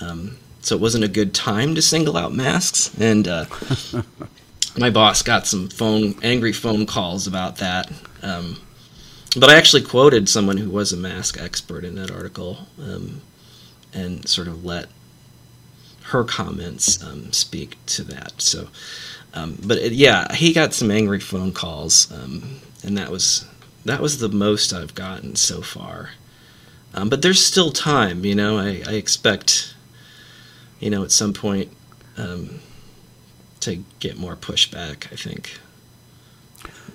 Um, 0.00 0.38
so 0.62 0.74
it 0.74 0.80
wasn't 0.80 1.04
a 1.04 1.08
good 1.08 1.34
time 1.34 1.74
to 1.74 1.82
single 1.82 2.16
out 2.16 2.32
masks. 2.32 2.94
And 2.98 3.28
uh, 3.28 3.44
my 4.78 4.90
boss 4.90 5.22
got 5.22 5.46
some 5.46 5.68
phone 5.68 6.14
angry 6.22 6.52
phone 6.52 6.86
calls 6.86 7.26
about 7.26 7.56
that. 7.56 7.90
Um, 8.22 8.60
but 9.36 9.48
I 9.48 9.56
actually 9.56 9.82
quoted 9.82 10.28
someone 10.28 10.56
who 10.56 10.70
was 10.70 10.92
a 10.92 10.96
mask 10.96 11.40
expert 11.40 11.84
in 11.84 11.94
that 11.96 12.10
article 12.10 12.66
um, 12.80 13.20
and 13.92 14.26
sort 14.28 14.48
of 14.48 14.64
let 14.64 14.88
her 16.04 16.24
comments 16.24 17.02
um, 17.04 17.32
speak 17.32 17.76
to 17.86 18.02
that. 18.04 18.42
So 18.42 18.68
um, 19.34 19.58
but 19.64 19.78
it, 19.78 19.92
yeah, 19.92 20.32
he 20.34 20.52
got 20.52 20.74
some 20.74 20.90
angry 20.90 21.20
phone 21.20 21.52
calls, 21.52 22.10
um, 22.12 22.60
and 22.82 22.98
that 22.98 23.10
was 23.10 23.46
that 23.84 24.00
was 24.00 24.18
the 24.18 24.28
most 24.28 24.72
I've 24.72 24.94
gotten 24.94 25.36
so 25.36 25.62
far. 25.62 26.10
Um, 26.92 27.08
but 27.08 27.22
there's 27.22 27.44
still 27.44 27.70
time, 27.70 28.24
you 28.24 28.34
know. 28.34 28.58
I, 28.58 28.82
I, 28.86 28.94
expect, 28.94 29.74
you 30.80 30.90
know, 30.90 31.04
at 31.04 31.12
some 31.12 31.32
point 31.32 31.70
um, 32.16 32.58
to 33.60 33.84
get 33.98 34.18
more 34.18 34.36
pushback. 34.36 35.12
I 35.12 35.16
think. 35.16 35.58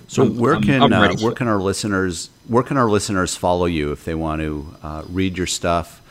So 0.08 0.22
I'm, 0.22 0.36
where 0.36 0.60
can 0.60 0.82
I'm, 0.82 0.92
I'm 0.92 1.16
uh, 1.16 1.20
where 1.20 1.32
can 1.32 1.48
our 1.48 1.60
listeners 1.60 2.30
where 2.46 2.62
can 2.62 2.76
our 2.76 2.88
listeners 2.88 3.36
follow 3.36 3.66
you 3.66 3.92
if 3.92 4.04
they 4.04 4.14
want 4.14 4.40
to 4.40 4.74
uh, 4.82 5.02
read 5.08 5.36
your 5.36 5.46
stuff? 5.46 6.02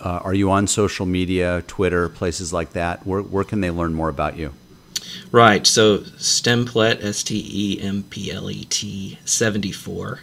Uh, 0.00 0.20
are 0.24 0.32
you 0.32 0.50
on 0.50 0.66
social 0.66 1.04
media, 1.04 1.62
Twitter, 1.66 2.08
places 2.08 2.52
like 2.52 2.72
that? 2.72 3.06
Where 3.06 3.22
where 3.22 3.44
can 3.44 3.60
they 3.60 3.70
learn 3.70 3.94
more 3.94 4.08
about 4.08 4.36
you? 4.36 4.52
Right. 5.32 5.66
So 5.66 5.98
Stemplet, 5.98 7.02
S 7.04 7.22
T 7.22 7.44
E 7.52 7.80
M 7.80 8.04
P 8.04 8.30
L 8.30 8.50
E 8.50 8.64
T 8.64 9.18
74 9.24 10.20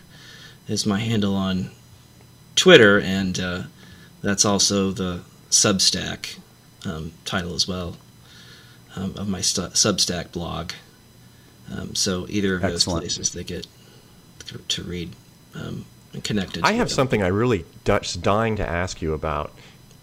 is 0.68 0.86
my 0.86 1.00
handle 1.00 1.36
on 1.36 1.72
Twitter, 2.56 3.00
and 3.00 3.40
uh, 3.40 3.64
that's 4.22 4.46
also 4.46 4.92
the 4.92 5.22
Substack 5.50 6.38
um, 6.86 7.14
title 7.26 7.54
as 7.54 7.68
well 7.68 7.98
um, 8.98 9.14
of 9.16 9.28
my 9.28 9.42
st- 9.42 9.74
Substack 9.74 10.32
blog. 10.32 10.72
Um, 11.72 11.96
so 11.96 12.26
either 12.30 12.56
of 12.56 12.64
Excellent. 12.64 13.04
those 13.04 13.16
places 13.16 13.32
they 13.32 13.44
get 13.44 13.68
to 14.70 14.84
read 14.84 15.14
um, 15.56 15.86
and 16.14 16.24
connected. 16.24 16.64
I 16.64 16.74
have 16.74 16.88
them. 16.88 16.96
something 16.96 17.24
I 17.24 17.28
really 17.28 17.66
just 17.84 18.22
dying 18.22 18.56
to 18.58 18.68
ask 18.68 19.02
you 19.02 19.14
about. 19.14 19.54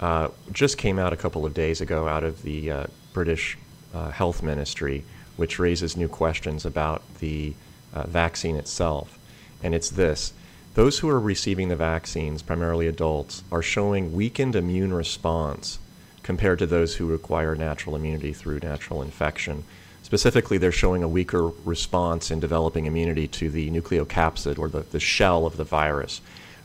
Uh, 0.00 0.28
just 0.52 0.76
came 0.76 0.98
out 0.98 1.12
a 1.12 1.16
couple 1.16 1.46
of 1.46 1.54
days 1.54 1.80
ago 1.80 2.09
out 2.09 2.24
of 2.24 2.42
the 2.42 2.70
uh, 2.70 2.87
British 3.12 3.57
uh, 3.94 4.11
health 4.11 4.42
ministry, 4.42 5.04
which 5.37 5.59
raises 5.59 5.96
new 5.96 6.09
questions 6.09 6.66
about 6.66 7.02
the 7.20 7.54
uh, 7.94 8.07
vaccine 8.07 8.57
itself. 8.57 9.18
And 9.62 9.74
it's 9.74 9.88
this 9.88 10.33
those 10.74 10.98
who 10.98 11.09
are 11.09 11.20
receiving 11.20 11.68
the 11.68 11.76
vaccines, 11.76 12.42
primarily 12.42 12.88
adults, 12.88 13.44
are 13.52 13.62
showing 13.62 14.12
weakened 14.12 14.57
immune 14.57 14.92
response 14.92 15.78
compared 16.24 16.58
to 16.58 16.66
those 16.66 16.96
who 16.96 17.06
require 17.06 17.54
natural 17.54 17.94
immunity 17.94 18.32
through 18.32 18.58
natural 18.58 19.02
infection. 19.02 19.62
Specifically, 20.02 20.58
they're 20.58 20.72
showing 20.72 21.02
a 21.04 21.08
weaker 21.08 21.48
response 21.64 22.30
in 22.32 22.40
developing 22.40 22.87
immunity 22.87 23.28
to 23.28 23.48
the 23.48 23.70
nucleocapsid 23.70 24.58
or 24.58 24.68
the, 24.68 24.80
the 24.80 24.98
shell 24.98 25.46
of 25.46 25.56
the 25.56 25.64
virus, 25.64 26.20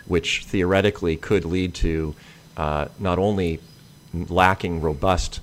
which 0.08 0.45
theoretically 0.45 1.15
could 1.15 1.45
lead 1.45 1.76
to 1.76 2.15
uh, 2.58 2.88
not 3.00 3.19
only 3.19 3.60
lacking 4.13 4.82
robust 4.82 5.41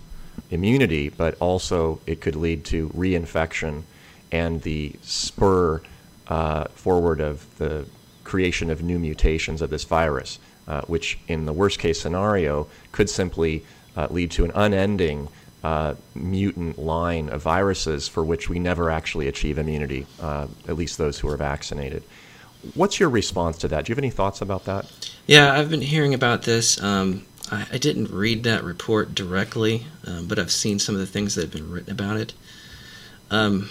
immunity, 0.51 1.09
but 1.09 1.37
also 1.39 2.01
it 2.07 2.21
could 2.21 2.37
lead 2.37 2.65
to 2.65 2.89
reinfection 2.91 3.83
and 4.33 4.63
the 4.63 4.93
spur 5.03 5.81
uh, 6.29 6.65
forward 6.75 7.21
of 7.21 7.47
the 7.59 7.87
creation 8.25 8.71
of 8.71 8.83
new 8.83 8.99
mutations 8.99 9.63
of 9.63 9.71
this 9.71 9.85
virus, 9.85 10.39
uh, 10.67 10.81
which 10.83 11.19
in 11.29 11.47
the 11.47 11.53
worst 11.53 11.79
case 11.79 12.01
scenario 12.01 12.67
could 12.93 13.09
simply 13.09 13.65
uh, 13.97 14.09
lead 14.11 14.31
to 14.33 14.45
an 14.45 14.53
unending 14.55 15.29
uh, 15.65 15.95
mutant 16.15 16.79
line 16.79 17.29
of 17.29 17.43
viruses 17.43 18.07
for 18.07 18.25
which 18.25 18.49
we 18.49 18.59
never 18.59 18.91
actually 18.91 19.27
achieve 19.27 19.59
immunity, 19.59 20.07
uh, 20.21 20.47
at 20.69 20.77
least 20.77 20.99
those 20.99 21.19
who 21.19 21.29
are 21.29 21.37
vaccinated. 21.37 22.03
What's 22.75 23.01
your 23.01 23.09
response 23.09 23.59
to 23.59 23.69
that? 23.69 23.85
Do 23.85 23.91
you 23.91 23.95
have 23.95 23.99
any 23.99 24.11
thoughts 24.11 24.41
about 24.41 24.65
that? 24.67 24.87
Yeah, 25.27 25.53
I've 25.53 25.71
been 25.71 25.83
hearing 25.83 26.15
about 26.15 26.43
this. 26.43 26.81
Um, 26.83 27.27
I, 27.51 27.67
I, 27.73 27.79
didn't 27.79 28.11
read 28.11 28.45
that 28.45 28.65
report 28.65 29.15
directly, 29.15 29.87
um, 30.05 30.27
but 30.27 30.39
I've 30.39 30.51
seen 30.51 30.79
some 30.79 30.95
of 30.95 31.01
the 31.01 31.07
things 31.07 31.35
that 31.35 31.43
have 31.43 31.53
been 31.53 31.71
written 31.71 31.93
about 31.93 32.17
it. 32.17 32.35
Um, 33.31 33.71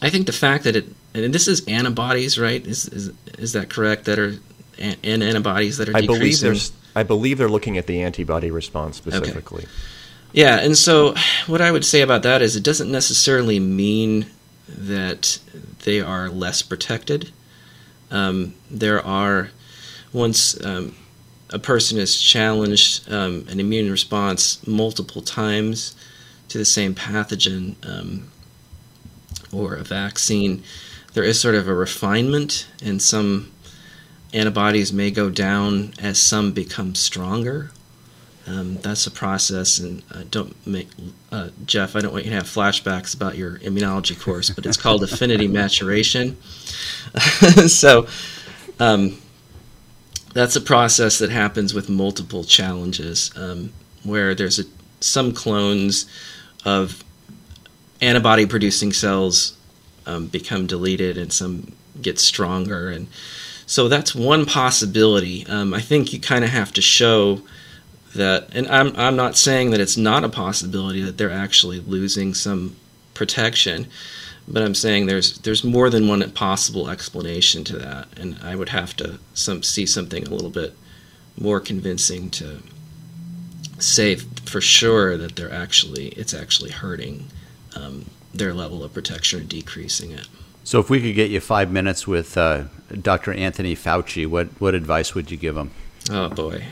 I 0.00 0.10
think 0.10 0.26
the 0.26 0.32
fact 0.32 0.64
that 0.64 0.76
it, 0.76 0.86
and 1.14 1.34
this 1.34 1.46
is 1.46 1.66
antibodies, 1.66 2.38
right? 2.38 2.64
Is 2.66 2.88
is, 2.88 3.12
is 3.38 3.52
that 3.52 3.68
correct? 3.68 4.04
That 4.06 4.18
are 4.18 4.34
and 4.78 5.22
antibodies 5.22 5.78
that 5.78 5.88
are 5.88 5.96
I 5.96 6.02
decreasing. 6.02 6.20
believe 6.20 6.40
there's. 6.40 6.72
I 6.94 7.02
believe 7.02 7.38
they're 7.38 7.48
looking 7.48 7.78
at 7.78 7.86
the 7.86 8.02
antibody 8.02 8.50
response 8.50 8.96
specifically. 8.96 9.64
Okay. 9.64 9.72
Yeah, 10.32 10.58
and 10.60 10.76
so 10.76 11.14
what 11.46 11.60
I 11.60 11.70
would 11.70 11.84
say 11.84 12.00
about 12.00 12.22
that 12.22 12.40
is 12.40 12.56
it 12.56 12.64
doesn't 12.64 12.90
necessarily 12.90 13.60
mean 13.60 14.26
that 14.66 15.38
they 15.84 16.00
are 16.00 16.28
less 16.28 16.62
protected. 16.62 17.30
Um, 18.10 18.54
there 18.70 19.04
are 19.04 19.50
once 20.12 20.62
um, 20.64 20.96
a 21.50 21.58
person 21.58 21.98
is 21.98 22.20
challenged 22.20 23.10
um, 23.12 23.46
an 23.48 23.60
immune 23.60 23.90
response 23.90 24.66
multiple 24.66 25.22
times 25.22 25.94
to 26.48 26.58
the 26.58 26.64
same 26.64 26.94
pathogen 26.94 27.76
um, 27.86 28.30
or 29.52 29.74
a 29.74 29.82
vaccine, 29.82 30.62
there 31.12 31.24
is 31.24 31.38
sort 31.38 31.54
of 31.54 31.68
a 31.68 31.74
refinement, 31.74 32.66
and 32.82 33.02
some 33.02 33.51
antibodies 34.32 34.92
may 34.92 35.10
go 35.10 35.30
down 35.30 35.94
as 36.00 36.20
some 36.20 36.52
become 36.52 36.94
stronger. 36.94 37.70
Um, 38.46 38.76
that's 38.78 39.06
a 39.06 39.10
process, 39.10 39.78
and 39.78 40.02
uh, 40.12 40.24
don't 40.28 40.66
make 40.66 40.88
uh, 41.30 41.50
Jeff. 41.64 41.94
I 41.94 42.00
don't 42.00 42.12
want 42.12 42.24
you 42.24 42.30
to 42.30 42.36
have 42.36 42.46
flashbacks 42.46 43.14
about 43.14 43.36
your 43.36 43.58
immunology 43.58 44.20
course, 44.20 44.50
but 44.50 44.66
it's 44.66 44.76
called 44.76 45.04
affinity 45.04 45.46
maturation. 45.46 46.40
so, 47.68 48.08
um, 48.80 49.18
that's 50.34 50.56
a 50.56 50.60
process 50.60 51.18
that 51.18 51.30
happens 51.30 51.72
with 51.72 51.88
multiple 51.88 52.42
challenges, 52.42 53.30
um, 53.36 53.72
where 54.02 54.34
there's 54.34 54.58
a, 54.58 54.64
some 54.98 55.32
clones 55.32 56.06
of 56.64 57.04
antibody-producing 58.00 58.92
cells 58.92 59.56
um, 60.04 60.26
become 60.26 60.66
deleted, 60.66 61.16
and 61.16 61.32
some 61.32 61.76
get 62.00 62.18
stronger, 62.18 62.88
and 62.88 63.06
so 63.66 63.88
that's 63.88 64.14
one 64.14 64.46
possibility. 64.46 65.46
Um, 65.46 65.74
I 65.74 65.80
think 65.80 66.12
you 66.12 66.20
kind 66.20 66.44
of 66.44 66.50
have 66.50 66.72
to 66.74 66.82
show 66.82 67.42
that, 68.14 68.54
and 68.54 68.66
I'm 68.68 68.94
I'm 68.96 69.16
not 69.16 69.36
saying 69.36 69.70
that 69.70 69.80
it's 69.80 69.96
not 69.96 70.24
a 70.24 70.28
possibility 70.28 71.02
that 71.02 71.18
they're 71.18 71.30
actually 71.30 71.80
losing 71.80 72.34
some 72.34 72.76
protection, 73.14 73.86
but 74.46 74.62
I'm 74.62 74.74
saying 74.74 75.06
there's 75.06 75.38
there's 75.38 75.64
more 75.64 75.90
than 75.90 76.08
one 76.08 76.28
possible 76.32 76.90
explanation 76.90 77.64
to 77.64 77.78
that, 77.78 78.08
and 78.18 78.38
I 78.42 78.56
would 78.56 78.70
have 78.70 78.94
to 78.96 79.18
some 79.34 79.62
see 79.62 79.86
something 79.86 80.26
a 80.26 80.30
little 80.30 80.50
bit 80.50 80.74
more 81.38 81.60
convincing 81.60 82.30
to 82.30 82.62
say 83.78 84.16
for 84.16 84.60
sure 84.60 85.16
that 85.16 85.36
they're 85.36 85.52
actually 85.52 86.08
it's 86.08 86.34
actually 86.34 86.70
hurting 86.70 87.28
um, 87.74 88.06
their 88.34 88.54
level 88.54 88.84
of 88.84 88.92
protection 88.92 89.40
or 89.40 89.44
decreasing 89.44 90.10
it. 90.10 90.28
So, 90.64 90.78
if 90.80 90.88
we 90.88 91.00
could 91.00 91.14
get 91.14 91.30
you 91.30 91.40
five 91.40 91.70
minutes 91.70 92.06
with 92.06 92.36
uh, 92.36 92.64
Dr. 93.00 93.32
Anthony 93.32 93.74
Fauci, 93.74 94.26
what 94.26 94.48
what 94.60 94.74
advice 94.74 95.14
would 95.14 95.30
you 95.30 95.36
give 95.36 95.56
him? 95.56 95.70
Oh 96.10 96.28
boy. 96.28 96.64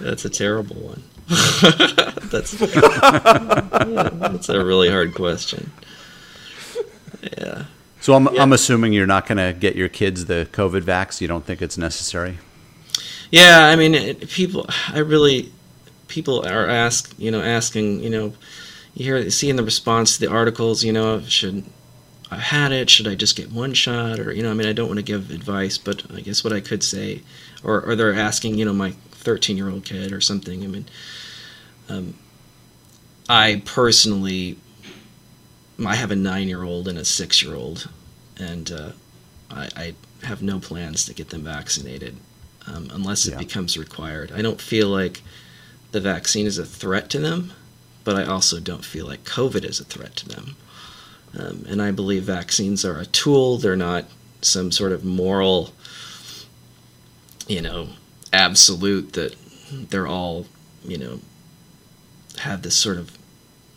That's 0.00 0.24
a 0.24 0.30
terrible 0.30 0.76
one. 0.76 1.02
that's 2.28 2.52
that's 4.20 4.48
a 4.50 4.62
really 4.62 4.90
hard 4.90 5.14
question. 5.14 5.72
Yeah. 7.22 7.64
So 8.00 8.12
I'm 8.12 8.28
yeah. 8.34 8.42
I'm 8.42 8.52
assuming 8.52 8.92
you're 8.92 9.06
not 9.06 9.26
going 9.26 9.38
to 9.38 9.58
get 9.58 9.76
your 9.76 9.88
kids 9.88 10.26
the 10.26 10.46
COVID 10.52 10.82
vax. 10.82 11.22
You 11.22 11.28
don't 11.28 11.46
think 11.46 11.62
it's 11.62 11.78
necessary? 11.78 12.36
Yeah, 13.30 13.66
I 13.68 13.76
mean, 13.76 13.94
it, 13.94 14.28
people. 14.28 14.66
I 14.92 14.98
really 14.98 15.50
people 16.08 16.46
are 16.46 16.68
ask 16.68 17.14
you 17.16 17.30
know 17.30 17.40
asking 17.40 18.00
you 18.00 18.10
know 18.10 18.34
you 18.94 19.04
hear 19.04 19.30
seeing 19.30 19.56
the 19.56 19.64
response 19.64 20.14
to 20.14 20.20
the 20.20 20.32
articles. 20.32 20.84
You 20.84 20.92
know, 20.92 21.20
should 21.22 21.64
I 22.30 22.38
had 22.38 22.72
it? 22.72 22.90
Should 22.90 23.08
I 23.08 23.14
just 23.14 23.36
get 23.36 23.52
one 23.52 23.74
shot? 23.74 24.18
Or 24.18 24.32
you 24.32 24.42
know, 24.42 24.50
I 24.50 24.54
mean, 24.54 24.68
I 24.68 24.72
don't 24.72 24.88
want 24.88 24.98
to 24.98 25.04
give 25.04 25.30
advice, 25.30 25.78
but 25.78 26.04
I 26.12 26.20
guess 26.20 26.44
what 26.44 26.52
I 26.52 26.60
could 26.60 26.82
say, 26.82 27.22
or 27.62 27.80
or 27.82 27.96
they're 27.96 28.14
asking 28.14 28.56
you 28.56 28.64
know 28.64 28.72
my 28.72 28.92
13 29.24 29.56
year 29.56 29.70
old 29.70 29.84
kid 29.84 30.12
or 30.12 30.20
something. 30.20 30.62
I 30.62 30.66
mean, 30.66 30.86
um, 31.88 32.14
I 33.28 33.62
personally, 33.64 34.58
I 35.84 35.96
have 35.96 36.10
a 36.10 36.16
nine 36.16 36.48
year 36.48 36.62
old 36.62 36.88
and 36.88 36.98
a 36.98 37.04
six 37.04 37.42
year 37.42 37.54
old, 37.54 37.88
and 38.38 38.70
uh, 38.70 38.90
I, 39.50 39.68
I, 39.76 39.94
have 40.22 40.40
no 40.42 40.58
plans 40.58 41.04
to 41.04 41.12
get 41.12 41.28
them 41.28 41.42
vaccinated 41.42 42.16
um, 42.66 42.88
unless 42.94 43.26
it 43.26 43.32
yeah. 43.32 43.38
becomes 43.38 43.76
required. 43.76 44.32
I 44.32 44.40
don't 44.40 44.58
feel 44.58 44.88
like 44.88 45.20
the 45.92 46.00
vaccine 46.00 46.46
is 46.46 46.56
a 46.56 46.64
threat 46.64 47.10
to 47.10 47.18
them, 47.18 47.52
but 48.04 48.16
I 48.16 48.24
also 48.24 48.60
don't 48.60 48.84
feel 48.84 49.06
like 49.06 49.24
COVID 49.24 49.64
is 49.64 49.80
a 49.80 49.84
threat 49.84 50.14
to 50.16 50.28
them. 50.28 50.56
Um, 51.36 51.64
and 51.68 51.82
I 51.82 51.90
believe 51.90 52.22
vaccines 52.24 52.84
are 52.84 52.98
a 52.98 53.06
tool, 53.06 53.58
they're 53.58 53.74
not 53.74 54.04
some 54.40 54.70
sort 54.70 54.92
of 54.92 55.04
moral, 55.04 55.72
you 57.48 57.60
know, 57.60 57.88
absolute 58.32 59.14
that 59.14 59.34
they're 59.72 60.06
all, 60.06 60.46
you 60.84 60.98
know, 60.98 61.20
have 62.38 62.62
this 62.62 62.76
sort 62.76 62.98
of 62.98 63.16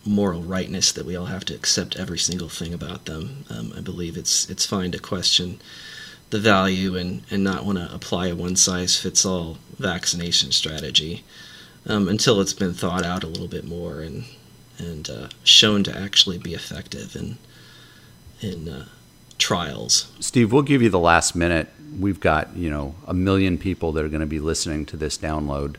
moral 0.05 0.41
rightness 0.41 0.91
that 0.91 1.05
we 1.05 1.15
all 1.15 1.25
have 1.25 1.45
to 1.45 1.55
accept 1.55 1.97
every 1.97 2.19
single 2.19 2.49
thing 2.49 2.73
about 2.73 3.05
them. 3.05 3.45
Um, 3.49 3.73
I 3.75 3.81
believe 3.81 4.17
it's 4.17 4.49
it's 4.49 4.65
fine 4.65 4.91
to 4.91 4.99
question 4.99 5.59
the 6.29 6.39
value 6.39 6.95
and, 6.95 7.23
and 7.31 7.43
not 7.43 7.65
want 7.65 7.77
to 7.77 7.93
apply 7.93 8.27
a 8.27 8.35
one 8.35 8.55
size 8.55 8.99
fits 8.99 9.25
all 9.25 9.57
vaccination 9.79 10.51
strategy 10.51 11.23
um, 11.87 12.07
until 12.07 12.41
it's 12.41 12.53
been 12.53 12.73
thought 12.73 13.03
out 13.03 13.23
a 13.23 13.27
little 13.27 13.47
bit 13.47 13.65
more 13.65 14.01
and 14.01 14.25
and 14.79 15.09
uh, 15.09 15.27
shown 15.43 15.83
to 15.83 15.97
actually 15.97 16.37
be 16.37 16.53
effective 16.53 17.15
in 17.15 17.37
in 18.41 18.69
uh, 18.69 18.85
trials. 19.37 20.11
Steve, 20.19 20.51
we'll 20.51 20.61
give 20.61 20.81
you 20.81 20.89
the 20.89 20.99
last 20.99 21.35
minute. 21.35 21.69
We've 21.99 22.19
got 22.19 22.55
you 22.55 22.69
know 22.69 22.95
a 23.07 23.13
million 23.13 23.57
people 23.57 23.91
that 23.93 24.03
are 24.03 24.09
going 24.09 24.21
to 24.21 24.27
be 24.27 24.39
listening 24.39 24.85
to 24.87 24.97
this 24.97 25.17
download. 25.17 25.77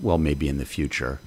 Well, 0.00 0.18
maybe 0.18 0.48
in 0.48 0.58
the 0.58 0.64
future. 0.64 1.20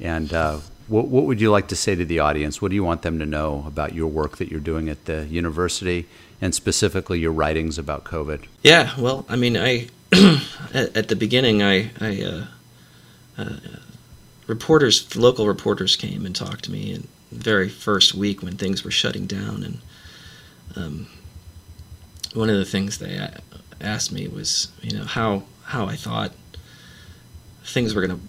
And 0.00 0.32
uh, 0.32 0.58
what, 0.86 1.08
what 1.08 1.24
would 1.24 1.40
you 1.40 1.50
like 1.50 1.68
to 1.68 1.76
say 1.76 1.94
to 1.94 2.04
the 2.04 2.18
audience? 2.18 2.60
What 2.60 2.68
do 2.68 2.74
you 2.74 2.84
want 2.84 3.02
them 3.02 3.18
to 3.18 3.26
know 3.26 3.64
about 3.66 3.94
your 3.94 4.06
work 4.06 4.36
that 4.36 4.50
you're 4.50 4.60
doing 4.60 4.88
at 4.88 5.06
the 5.06 5.26
university, 5.26 6.06
and 6.40 6.54
specifically 6.54 7.18
your 7.18 7.32
writings 7.32 7.78
about 7.78 8.04
COVID? 8.04 8.44
Yeah, 8.62 8.92
well, 8.98 9.24
I 9.28 9.36
mean, 9.36 9.56
I 9.56 9.88
at, 10.12 10.96
at, 10.96 11.08
the 11.08 11.16
beginning, 11.16 11.62
I, 11.62 11.90
I 12.00 12.22
uh, 12.22 12.46
uh, 13.38 13.56
reporters, 14.46 15.14
local 15.16 15.46
reporters 15.46 15.96
came 15.96 16.26
and 16.26 16.34
talked 16.34 16.64
to 16.64 16.72
me, 16.72 16.92
in 16.92 17.08
the 17.30 17.38
very 17.38 17.68
first 17.68 18.14
week 18.14 18.42
when 18.42 18.56
things 18.56 18.84
were 18.84 18.90
shutting 18.90 19.26
down, 19.26 19.62
and 19.62 19.78
um, 20.76 21.06
one 22.34 22.50
of 22.50 22.56
the 22.56 22.64
things 22.64 22.98
they 22.98 23.30
asked 23.80 24.12
me 24.12 24.28
was, 24.28 24.72
you 24.82 24.96
know, 24.96 25.04
how 25.04 25.44
how 25.64 25.86
I 25.86 25.96
thought 25.96 26.32
things 27.62 27.94
were 27.94 28.06
going 28.06 28.18
to 28.18 28.26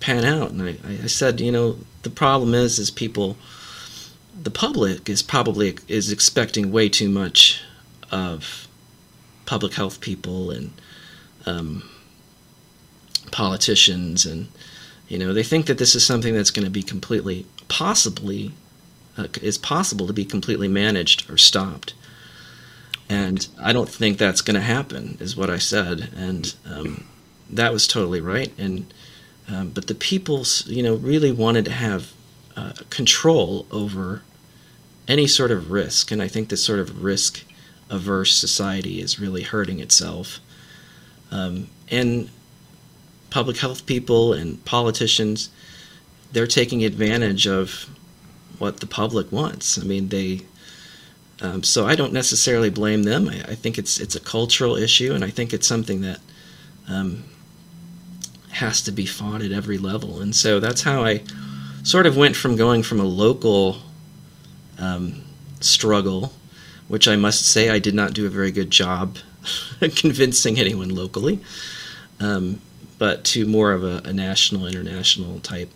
pan 0.00 0.24
out. 0.24 0.50
And 0.50 0.62
I, 0.62 0.76
I 1.02 1.06
said, 1.06 1.40
you 1.40 1.52
know, 1.52 1.78
the 2.02 2.10
problem 2.10 2.54
is, 2.54 2.78
is 2.78 2.90
people, 2.90 3.36
the 4.40 4.50
public 4.50 5.08
is 5.08 5.22
probably 5.22 5.76
is 5.88 6.10
expecting 6.10 6.72
way 6.72 6.88
too 6.88 7.08
much 7.08 7.62
of 8.10 8.66
public 9.44 9.74
health 9.74 10.00
people 10.00 10.50
and 10.50 10.72
um, 11.46 11.88
politicians, 13.30 14.26
and 14.26 14.48
you 15.08 15.18
know, 15.18 15.32
they 15.32 15.42
think 15.42 15.66
that 15.66 15.78
this 15.78 15.94
is 15.94 16.04
something 16.04 16.34
that's 16.34 16.50
going 16.50 16.64
to 16.64 16.70
be 16.70 16.82
completely, 16.82 17.46
possibly, 17.68 18.52
uh, 19.16 19.28
is 19.42 19.58
possible 19.58 20.06
to 20.06 20.12
be 20.12 20.24
completely 20.24 20.68
managed 20.68 21.30
or 21.30 21.38
stopped. 21.38 21.94
And 23.08 23.48
I 23.60 23.72
don't 23.72 23.88
think 23.88 24.18
that's 24.18 24.42
going 24.42 24.54
to 24.54 24.60
happen, 24.60 25.16
is 25.18 25.36
what 25.36 25.48
I 25.48 25.58
said, 25.58 26.10
and 26.14 26.54
um, 26.70 27.04
that 27.48 27.72
was 27.72 27.86
totally 27.86 28.20
right. 28.20 28.52
And 28.58 28.92
um, 29.48 29.70
but 29.70 29.86
the 29.86 29.94
people, 29.94 30.44
you 30.66 30.82
know, 30.82 30.94
really 30.96 31.32
wanted 31.32 31.64
to 31.64 31.70
have 31.70 32.12
uh, 32.54 32.72
control 32.90 33.66
over 33.70 34.22
any 35.06 35.26
sort 35.26 35.50
of 35.50 35.70
risk, 35.70 36.10
and 36.10 36.20
I 36.20 36.28
think 36.28 36.50
this 36.50 36.62
sort 36.62 36.80
of 36.80 37.02
risk-averse 37.02 38.36
society 38.36 39.00
is 39.00 39.18
really 39.18 39.42
hurting 39.42 39.80
itself. 39.80 40.38
Um, 41.30 41.68
and 41.90 42.28
public 43.30 43.58
health 43.58 43.86
people 43.86 44.32
and 44.32 44.64
politicians, 44.64 45.50
they're 46.32 46.46
taking 46.46 46.84
advantage 46.84 47.46
of 47.46 47.88
what 48.58 48.80
the 48.80 48.86
public 48.86 49.30
wants. 49.32 49.78
I 49.78 49.82
mean, 49.82 50.08
they. 50.08 50.42
Um, 51.40 51.62
so 51.62 51.86
I 51.86 51.94
don't 51.94 52.12
necessarily 52.12 52.68
blame 52.68 53.04
them. 53.04 53.28
I, 53.28 53.52
I, 53.52 53.54
think 53.54 53.78
it's 53.78 54.00
it's 54.00 54.16
a 54.16 54.20
cultural 54.20 54.76
issue, 54.76 55.14
and 55.14 55.24
I 55.24 55.30
think 55.30 55.52
it's 55.52 55.68
something 55.68 56.00
that 56.00 56.18
um, 56.88 57.22
has 58.50 58.82
to 58.82 58.92
be 58.92 59.06
fought 59.06 59.42
at 59.42 59.52
every 59.52 59.78
level. 59.78 60.20
And 60.20 60.34
so 60.34 60.58
that's 60.58 60.82
how 60.82 61.04
I 61.04 61.22
sort 61.84 62.06
of 62.06 62.16
went 62.16 62.34
from 62.34 62.56
going 62.56 62.82
from 62.82 62.98
a 62.98 63.04
local 63.04 63.78
um, 64.78 65.22
struggle, 65.60 66.32
which 66.88 67.06
I 67.06 67.16
must 67.16 67.46
say 67.46 67.70
I 67.70 67.78
did 67.78 67.94
not 67.94 68.14
do 68.14 68.26
a 68.26 68.30
very 68.30 68.50
good 68.50 68.70
job 68.70 69.18
convincing 69.96 70.58
anyone 70.58 70.94
locally, 70.94 71.40
um, 72.20 72.60
but 72.98 73.24
to 73.24 73.46
more 73.46 73.72
of 73.72 73.84
a, 73.84 74.02
a 74.04 74.12
national, 74.12 74.66
international 74.66 75.40
type 75.40 75.70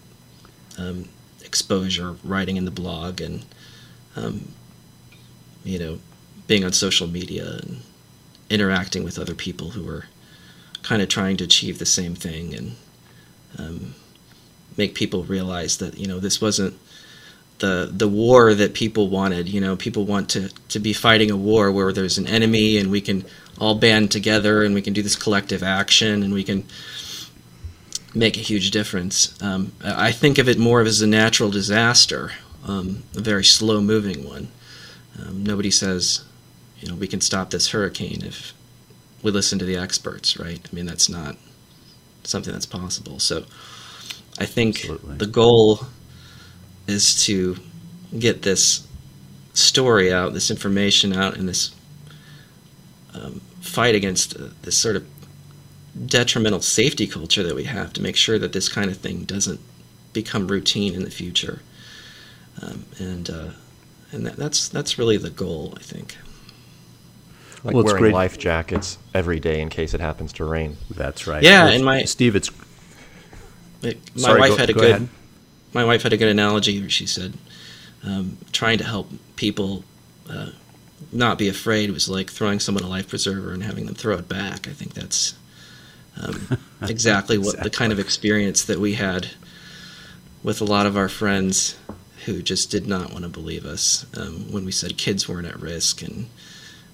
um, 0.79 1.09
exposure, 1.45 2.17
writing 2.25 2.57
in 2.57 2.65
the 2.65 2.71
blog, 2.71 3.21
and 3.21 3.45
um, 4.17 4.49
you 5.65 5.79
know, 5.79 5.99
being 6.47 6.65
on 6.65 6.73
social 6.73 7.07
media 7.07 7.59
and 7.63 7.83
interacting 8.51 9.05
with 9.05 9.19
other 9.19 9.35
people 9.35 9.71
who 9.71 9.85
were 9.85 10.05
kind 10.83 11.01
of 11.01 11.09
trying 11.09 11.37
to 11.37 11.45
achieve 11.45 11.79
the 11.79 11.87
same 11.87 12.15
thing 12.15 12.55
and 12.55 12.77
um, 13.59 13.95
make 14.77 14.95
people 14.95 15.23
realize 15.25 15.79
that 15.79 15.99
you 15.99 16.07
know 16.07 16.19
this 16.19 16.41
wasn't 16.41 16.77
the 17.59 17.91
the 17.93 18.09
war 18.09 18.55
that 18.55 18.75
people 18.75 19.09
wanted. 19.09 19.49
You 19.49 19.61
know, 19.61 19.77
people 19.77 20.05
want 20.05 20.29
to 20.31 20.51
to 20.69 20.79
be 20.79 20.93
fighting 20.93 21.31
a 21.31 21.37
war 21.37 21.71
where 21.71 21.93
there's 21.93 22.19
an 22.19 22.27
enemy 22.27 22.77
and 22.77 22.91
we 22.91 23.01
can 23.01 23.25
all 23.59 23.77
band 23.77 24.11
together 24.11 24.63
and 24.63 24.75
we 24.75 24.83
can 24.83 24.93
do 24.93 25.03
this 25.03 25.17
collective 25.17 25.63
action 25.63 26.23
and 26.23 26.35
we 26.35 26.45
can 26.45 26.65
make 28.14 28.37
a 28.37 28.40
huge 28.40 28.70
difference. 28.70 29.40
Um, 29.42 29.72
I 29.83 30.12
think 30.12 30.38
of 30.38 30.48
it 30.48 30.59
more 30.59 30.83
as 30.83 31.01
a 31.01 31.07
natural 31.07 31.51
disaster, 31.51 32.33
um, 32.64 33.05
a 33.16 33.20
very 33.20 33.44
slow 33.44 33.81
moving 33.81 34.29
one. 34.29 34.48
Um, 35.18 35.44
nobody 35.44 35.70
says, 35.70 36.25
you 36.81 36.88
know, 36.88 36.94
we 36.94 37.07
can 37.07 37.20
stop 37.20 37.51
this 37.51 37.70
hurricane 37.70 38.22
if 38.25 38.53
we 39.22 39.31
listen 39.31 39.59
to 39.59 39.64
the 39.64 39.77
experts, 39.77 40.38
right? 40.38 40.61
I 40.70 40.75
mean, 40.75 40.87
that's 40.87 41.09
not 41.09 41.37
something 42.25 42.53
that's 42.53 42.66
possible. 42.66 43.18
So 43.18 43.44
I 44.38 44.46
think 44.46 44.81
Absolutely. 44.81 45.16
the 45.16 45.27
goal 45.27 45.87
is 46.87 47.25
to 47.27 47.57
get 48.18 48.42
this 48.42 48.87
story 49.55 50.12
out, 50.12 50.35
this 50.35 50.51
information 50.51 51.12
out, 51.12 51.37
and 51.37 51.48
this 51.48 51.75
um, 53.14 53.40
fight 53.61 53.94
against 53.94 54.37
this 54.62 54.77
sort 54.77 54.96
of 54.96 55.07
detrimental 56.07 56.61
safety 56.61 57.07
culture 57.07 57.42
that 57.42 57.55
we 57.55 57.64
have 57.64 57.92
to 57.92 58.02
make 58.02 58.16
sure 58.16 58.38
that 58.38 58.52
this 58.52 58.68
kind 58.68 58.90
of 58.90 58.96
thing 58.96 59.24
doesn't 59.24 59.61
become 60.12 60.48
routine 60.48 60.94
in 60.94 61.05
the 61.05 61.11
future. 61.11 61.61
Um, 62.61 62.85
and 62.98 63.31
uh, 63.31 63.48
and 64.12 64.26
that, 64.26 64.37
that's 64.37 64.68
that's 64.68 64.98
really 64.98 65.16
the 65.16 65.31
goal, 65.31 65.74
I 65.76 65.83
think. 65.83 66.16
Like 67.64 67.74
well, 67.74 67.85
wearing 67.85 68.02
great. 68.02 68.14
life 68.14 68.38
jackets 68.38 68.98
every 69.14 69.38
day 69.38 69.61
in 69.61 69.68
case 69.68 69.94
it 69.94 70.00
happens 70.00 70.33
to 70.35 70.44
rain. 70.44 70.76
That's 70.90 71.26
right. 71.26 71.42
Yeah, 71.42 71.64
well, 71.64 71.72
and 71.74 71.85
my 71.85 72.02
Steve, 72.05 72.37
it's 72.37 72.50
my 73.83 73.94
Sorry, 74.16 74.40
wife 74.40 74.50
go, 74.50 74.57
had 74.57 74.70
a 74.70 74.72
good 74.72 74.90
ahead. 74.90 75.09
my 75.72 75.85
wife 75.85 76.02
had 76.02 76.12
a 76.12 76.16
good 76.16 76.28
analogy 76.28 76.81
where 76.81 76.90
she 76.90 77.07
said 77.07 77.35
um, 78.05 78.37
trying 78.52 78.78
to 78.78 78.85
help 78.85 79.11
people 79.37 79.85
uh, 80.28 80.50
not 81.12 81.38
be 81.38 81.48
afraid 81.48 81.90
was 81.90 82.09
like 82.09 82.31
throwing 82.31 82.59
someone 82.59 82.85
a 82.85 82.88
life 82.88 83.09
preserver 83.09 83.52
and 83.52 83.62
having 83.62 83.87
them 83.87 83.94
throw 83.94 84.16
it 84.16 84.28
back. 84.28 84.68
I 84.68 84.72
think 84.72 84.94
that's 84.94 85.35
um, 86.20 86.59
exactly 86.83 87.38
what 87.38 87.55
exactly. 87.55 87.70
the 87.70 87.77
kind 87.77 87.92
of 87.92 87.98
experience 87.98 88.64
that 88.64 88.79
we 88.79 88.94
had 88.94 89.29
with 90.42 90.61
a 90.61 90.64
lot 90.64 90.87
of 90.87 90.96
our 90.96 91.09
friends 91.09 91.77
who 92.25 92.42
just 92.42 92.70
did 92.70 92.87
not 92.87 93.12
want 93.12 93.25
to 93.25 93.29
believe 93.29 93.64
us 93.64 94.07
um, 94.16 94.53
when 94.53 94.64
we 94.64 94.72
said 94.72 94.96
kids 94.96 95.29
weren't 95.29 95.46
at 95.46 95.59
risk 95.61 96.03
and 96.03 96.29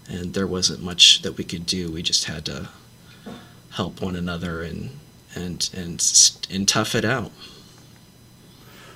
and 0.08 0.32
there 0.32 0.46
wasn't 0.46 0.82
much 0.82 1.20
that 1.22 1.36
we 1.36 1.44
could 1.44 1.66
do. 1.66 1.92
We 1.92 2.02
just 2.02 2.24
had 2.24 2.46
to 2.46 2.70
help 3.70 4.00
one 4.00 4.16
another 4.16 4.62
and 4.62 4.90
and 5.34 5.68
and 5.74 6.02
and 6.50 6.66
tough 6.66 6.94
it 6.94 7.04
out. 7.04 7.30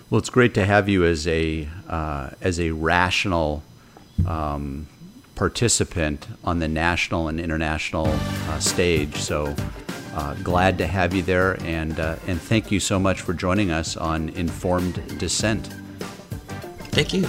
Well, 0.08 0.18
it's 0.18 0.30
great 0.30 0.54
to 0.54 0.64
have 0.64 0.88
you 0.88 1.04
as 1.04 1.26
a 1.26 1.68
uh, 1.88 2.30
as 2.40 2.58
a 2.58 2.70
rational 2.70 3.62
um, 4.26 4.86
participant 5.34 6.26
on 6.44 6.58
the 6.58 6.68
national 6.68 7.28
and 7.28 7.38
international 7.38 8.06
uh, 8.08 8.58
stage. 8.58 9.16
So 9.16 9.54
uh, 10.14 10.34
glad 10.42 10.78
to 10.78 10.86
have 10.86 11.14
you 11.14 11.22
there, 11.22 11.60
and 11.64 11.98
uh, 11.98 12.16
and 12.26 12.40
thank 12.40 12.70
you 12.70 12.80
so 12.80 12.98
much 12.98 13.20
for 13.20 13.32
joining 13.32 13.70
us 13.70 13.96
on 13.96 14.28
Informed 14.30 15.18
Dissent. 15.18 15.68
Thank 16.90 17.14
you. 17.14 17.26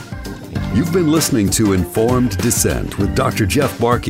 You've 0.74 0.92
been 0.92 1.12
listening 1.12 1.50
to 1.52 1.74
Informed 1.74 2.38
Dissent 2.40 2.98
with 2.98 3.16
Dr. 3.16 3.46
Jeff 3.46 3.80
Barke, 3.80 4.10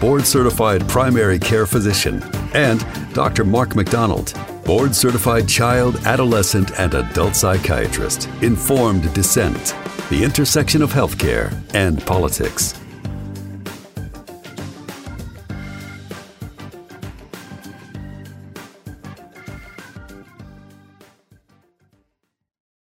board 0.00 0.26
certified 0.26 0.88
primary 0.88 1.38
care 1.38 1.66
physician, 1.66 2.22
and 2.54 2.84
Dr. 3.12 3.44
Mark 3.44 3.76
McDonald, 3.76 4.34
board 4.64 4.94
certified 4.94 5.48
child, 5.48 5.96
adolescent, 6.04 6.78
and 6.78 6.94
adult 6.94 7.36
psychiatrist. 7.36 8.28
Informed 8.42 9.12
Dissent, 9.14 9.76
the 10.10 10.24
intersection 10.24 10.82
of 10.82 10.92
healthcare 10.92 11.54
and 11.74 12.04
politics. 12.04 12.74